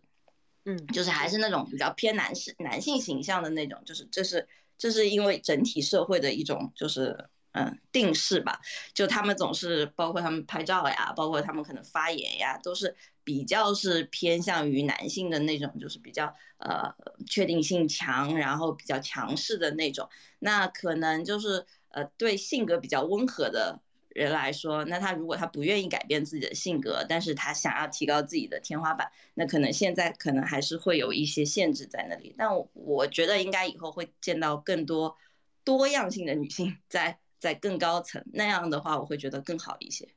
[0.66, 3.82] 嗯，就是还是那种比较偏男士、男性形象的那种。
[3.86, 4.47] 就是这是
[4.78, 7.30] 这是因为整体社会的一种就是。
[7.55, 8.59] 嗯，定势吧，
[8.95, 16.91] 就他们总是包括他们拍照呀，包括他们可能发言呀，都是比较是偏向于男性的那种，就是比较呃
[17.28, 20.09] 确定性强，然后比较强势的那种。
[20.39, 23.80] 那可能就是呃对性格比较温和的
[24.14, 32.34] 人来说，那他如果他不愿意改变自己的性格，但是他想要提高自己的天花板，那可能现在可能还是会有一些限制在那里。
[32.38, 35.18] 但我觉得应该以后会见到更多
[35.64, 37.20] 多样性的女性在。
[37.43, 40.07] 在更高层那样的话，我会觉得更好一些。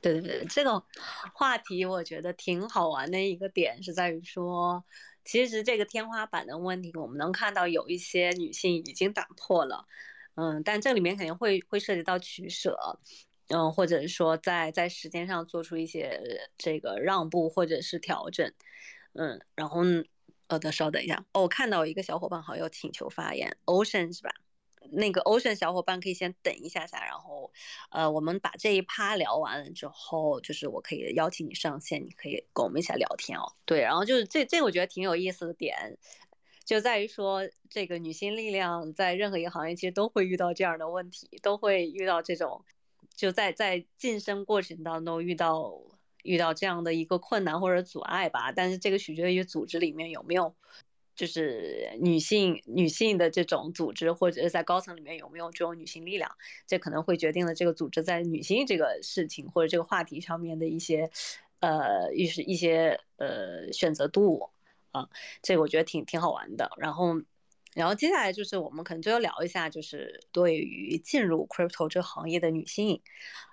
[0.00, 0.82] 对对对，这个
[1.34, 4.82] 话题我觉得挺好玩的一个点是在于说，
[5.22, 9.86] 其实这个天花板的问题，我们能看到有一些女性已经打破了，
[10.40, 12.78] 嗯，但这里面肯定会会涉及到取舍，
[13.48, 16.20] 嗯，或者说在在时间上做出一些
[16.56, 18.48] 这个让步或者是调整，
[19.14, 19.80] 嗯，然后
[20.46, 24.30] 呃，等稍等一下，哦，我看到一个小伙伴好友请求发言，Ocean 是吧？
[24.92, 27.52] 那个 Ocean 小伙伴可以先等一下下，然后，
[27.90, 33.52] 呃，我们把这一趴聊完了之后，就是我可以邀请你上线，你可以跟我们一起聊天哦。
[33.66, 35.98] 对，然后就是这这我觉得挺有意思的点，
[36.68, 42.62] 就在于说这个女性力量在任何一个行业其实都会遇到这样的问题，都会遇到这种
[43.16, 45.72] 就在在晋升过程当中遇到
[46.24, 48.52] 遇到这样的一个困难或者阻碍吧。
[48.52, 50.54] 但是这个取决于组织里面有没有。
[51.18, 56.30] 就是女性女性的这种组织，或者是在高层里面有没有这种女性力量，
[56.64, 61.10] 这可能会决定了这个组织在女性这个事情或者这个话题上面的一些，
[61.58, 64.48] 呃，一是一些呃选择度
[64.92, 65.08] 啊，
[65.42, 66.70] 这个我觉得挺挺好玩的。
[66.78, 67.14] 然后，
[67.74, 73.00] 然后接下来就是我们可能就要聊一下，就是对于进入 crypto 这个行业的女性，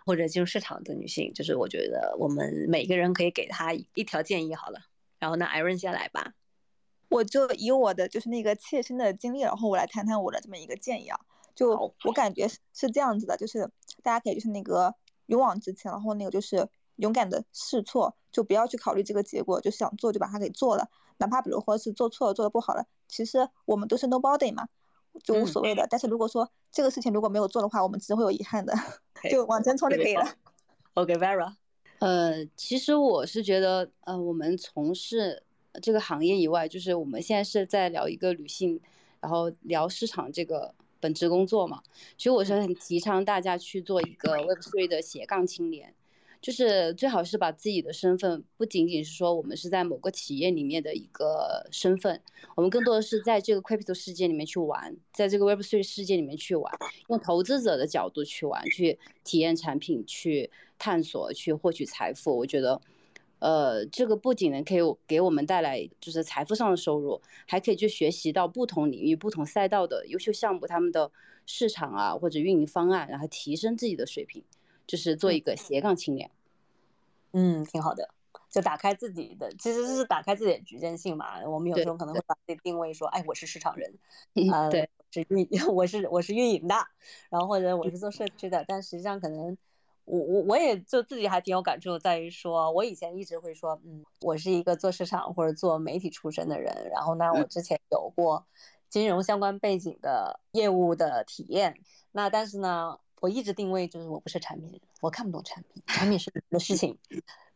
[0.06, 4.80] 或者进入市场的女性，就是我觉得我们每个人可以给她一条建议好了。
[5.20, 6.34] 然后呢，Iron 先来吧。
[7.10, 11.20] 我就以我的就是那个切身的经历，然后我来谈谈我的这么一个建议啊。
[11.54, 13.70] 就我感觉是是这样子的，就是
[14.04, 14.94] 大家可以就是那个
[15.28, 16.68] 勇往直前，然后那个就是
[16.98, 24.68] 勇敢的试错，就不要去考虑这个结果，就想做就把它给做了，哪怕比如说是做错了做的不好了，其实我们都是 nobody 嘛。
[25.24, 25.88] 就无所谓的。
[25.90, 28.74] 但是如果说这个事情如果没有做的话，我们只会有遗憾的，
[29.32, 30.26] 就往前冲就可以了。
[30.96, 31.54] OK，Vera，
[32.00, 35.42] 呃，其实我是觉得，呃，我们从事
[35.82, 38.78] 这个行业以外，就是我们现在是在聊一个女性，
[39.22, 41.82] 然后聊市场这个本职工作嘛。
[42.18, 45.94] 所以我是很提倡大家去做一个 Web3 的斜杠青年。
[46.46, 52.22] 就是最好是把自己的身份，不仅仅是说我们是在某个企业里面的一个身份，
[52.56, 56.72] 我们更多的是在这个 crypto 世界里面去玩，在这个 Web3 世界里面去玩，
[57.08, 62.38] 用投资者的角度去玩，去体验产品，去探索，去获取财富。
[62.38, 62.80] 我觉得，
[63.40, 71.12] 呃，这个不仅能可以给我们带来就是财富上的收入，还可以去学习到不同领域、不同赛道的优秀项目，他们的
[71.48, 74.44] 市场啊或者运营方案，然后提升自己的水平，
[74.86, 76.30] 就是做一个斜杠青年。
[77.38, 78.10] 嗯，挺好的，
[78.50, 81.46] 就打开自己的，其实是打开自己的局限性嘛。
[81.46, 83.94] 我们有时候可能会把自己定位说，哎，我是市场人，
[84.54, 86.76] 呃，对，是运， 我是我是运营的，
[87.30, 89.58] 然后或者我是做社区的，但实际上可能
[90.06, 98.46] 我我我也就自己还挺有感触，在于说我以前一直会说，嗯，我是一个做市场或者做媒体出身的人，然后呢，我之前有过
[98.88, 101.78] 金融相关背景的业务的体验，
[102.14, 102.98] 那但是呢。
[103.20, 106.98] 我一直定位就是我不是产品人，我看不懂产品，产品是你的事 情。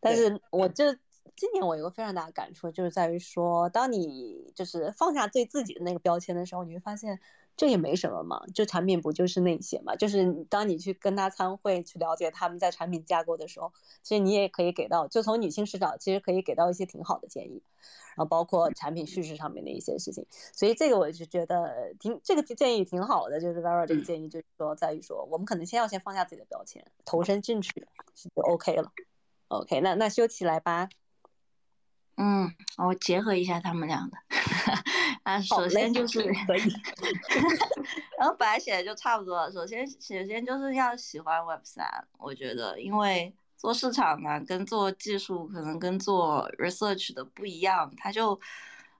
[0.00, 0.92] 但是我这
[1.36, 7.20] 今年我有个非常大的感触，就是在于说，当你就是放下对自己的那个标签的时候，你会发现。
[7.60, 9.94] 这也没什么嘛，就产品不就是那些嘛？
[9.94, 13.70] 就是当你去跟他参会，去了解他们在产品架构的时候，
[14.02, 17.62] 其实你也可以给到，就从女性视角，其实可以给到一些挺好的建议，
[18.16, 20.24] 然后包括产品叙事上面的一些事情。
[20.54, 27.86] 所以这个我就觉得挺这个建议挺好的，就是 Vera 这个建议就是说在于说，我们可能先要先放下自己的标签，投身进去
[28.34, 28.90] 就 OK 了。
[29.48, 30.88] OK，那那修齐来吧。
[32.16, 34.16] 嗯，我结合一下他们俩的，
[35.24, 36.62] 啊，首先就是可以，
[38.18, 39.52] 然后本来写的就差不多了。
[39.52, 41.86] 首先，首先就是要喜欢 Web 三，
[42.18, 48.40] 我觉得，因为做市场呢，跟做技术可能跟做 research 的不一样，它就，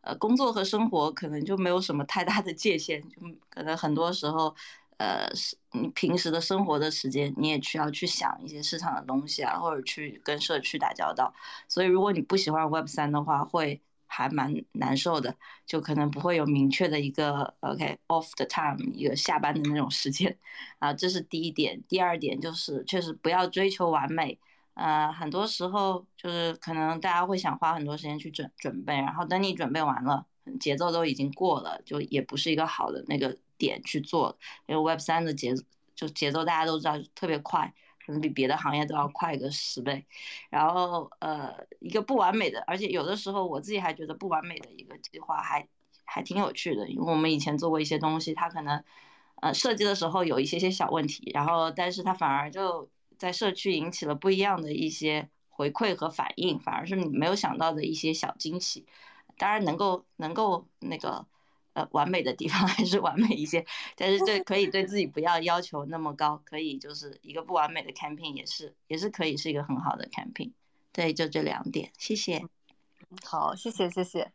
[0.02, 3.16] 呃，工作和生活可能就没有什么太大的界限，就
[3.48, 4.54] 可能很多时候。
[5.00, 11.32] 呃，是你平时的生活的时间，你也需要去想一些市场的东西啊，或者去跟社区打交道。
[11.68, 15.34] 所以，如果你不喜欢 Web 三的话，会还蛮难受的，
[15.64, 20.36] 就可能不会有明确的一个 OK off the time 一个下班的那种时间
[20.80, 20.92] 啊。
[20.92, 21.82] 这是第一点。
[21.88, 24.38] 第二点就是，确实不要追求完美。
[24.74, 30.26] 呃，很多时候就是可能大家会想花很多时间去准准备，然后等你准备完了，
[30.58, 33.38] 节奏都已经过了，就也不是一个好的那个。
[33.60, 35.54] 点去做，因为 Web 三的节
[35.94, 37.70] 就节奏大家都知道特别快，
[38.10, 40.04] 可能比别的行业都要快个十倍。
[40.50, 45.66] 然后呃，一个不完美的，而且有的时候我自己还觉得不完美的一个计划还
[46.04, 48.82] 还挺有趣的，因为我们以前做过一些东西，它可能
[49.40, 58.84] 呃设计的时候有一些些小问题，然后但是它反而就在社区引起了不一样的一些回馈和反应，反而是你没有想到的一些小惊喜。
[59.38, 61.24] 当然能够能够那个。
[61.72, 63.64] 呃，完美的地方 还是完美一些，
[63.96, 70.50] 但是这可以对自己不要要求那么高，可以就是一个不完美的 campaign 也是也是可以是一个很好的 campaign。
[70.92, 72.44] 对，就这两点，谢谢。
[73.24, 74.32] 好，谢谢谢谢。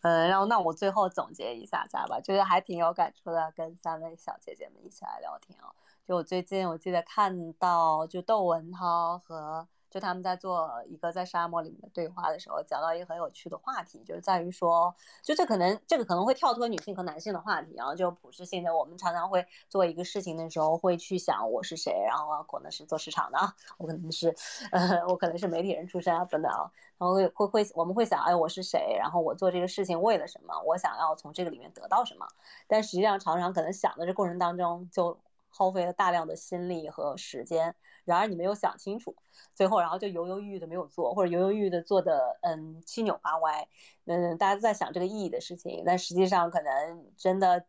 [0.00, 5.72] 呃，然后那我最后总结一下下吧，就是还挺有感触的，跟三位小姐姐们一起来聊天哦。
[6.06, 9.68] 就我最近我记得看到，就窦文涛和。
[9.92, 23.38] 就他们在做一个在沙漠里面的对话的时候，讲到一个很有趣的话题，就是在于说，就这可能这个可能会跳脱女性和男性的话题，然后就普适性的，我们常常会做一个事情的时候，会去想我是谁，然后啊，可能是做市场的，
[23.76, 24.34] 我可能是，
[24.70, 32.26] 呃，我可能是媒体人出身啊，等等啊，然后会会会我们会想，哎，我是谁，然后我做这个事情为了什么，我想要从这个里面得到什么，
[32.66, 35.18] 但实际上常常可能想的这过程当中就
[35.50, 37.74] 耗费了大量的心力和时间。
[38.04, 39.14] 然而你没有想清楚，
[39.54, 43.68] 最后然后就犹犹豫豫的没有做，或者犹犹豫豫的做的嗯七扭八歪，
[44.06, 47.64] 嗯，大家都在想这个意义的事情，但实际上可能真的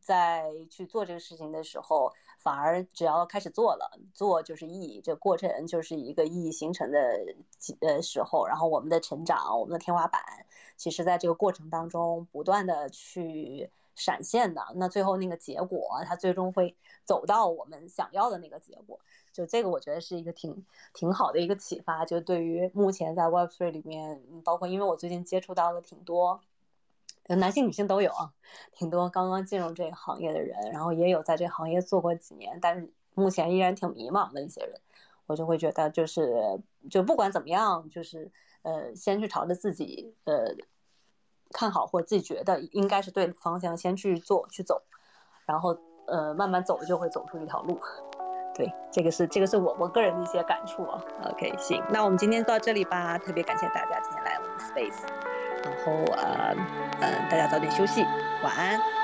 [0.00, 6.98] 在去做这个事情的时候，反而只要开始做了，做就是意义，这过程就是一个意义形成的
[7.80, 10.22] 呃时候，然后我们的成长，我们的天花板，
[10.76, 13.70] 其实在这个过程当中不断的去。
[13.94, 16.74] 闪现的那最后那个结果，它最终会
[17.04, 18.98] 走到我们想要的那个结果。
[19.32, 22.04] 就这个，我觉得是一个挺挺好的一个启发。
[22.04, 26.40] 就对于目前在 Web3 里面，包括因为我最近接触到了挺多，
[27.28, 28.32] 男性女性都有啊，
[28.72, 34.80] 挺多刚刚进入这个行业的人，然后也有在这行业做过几年，但是目前依然挺迷茫的一些人，
[35.26, 36.60] 我就会觉得就是
[36.90, 38.30] 就不管怎么样，就是
[38.62, 40.54] 呃，先去朝着自己呃。
[41.54, 44.80] 看好或自己觉得应该是对的方向，先去做去走，
[45.44, 47.78] 然后呃慢慢走就会走出一条路。
[48.54, 51.00] 对，这个是这个是我我个人的一些感触啊。
[51.30, 55.02] OK，行，那我们今天到这里吧，特别感谢大家今天来我们 Space，
[55.64, 56.54] 然后呃
[57.00, 58.02] 呃大家早点休息，
[58.42, 59.01] 晚安。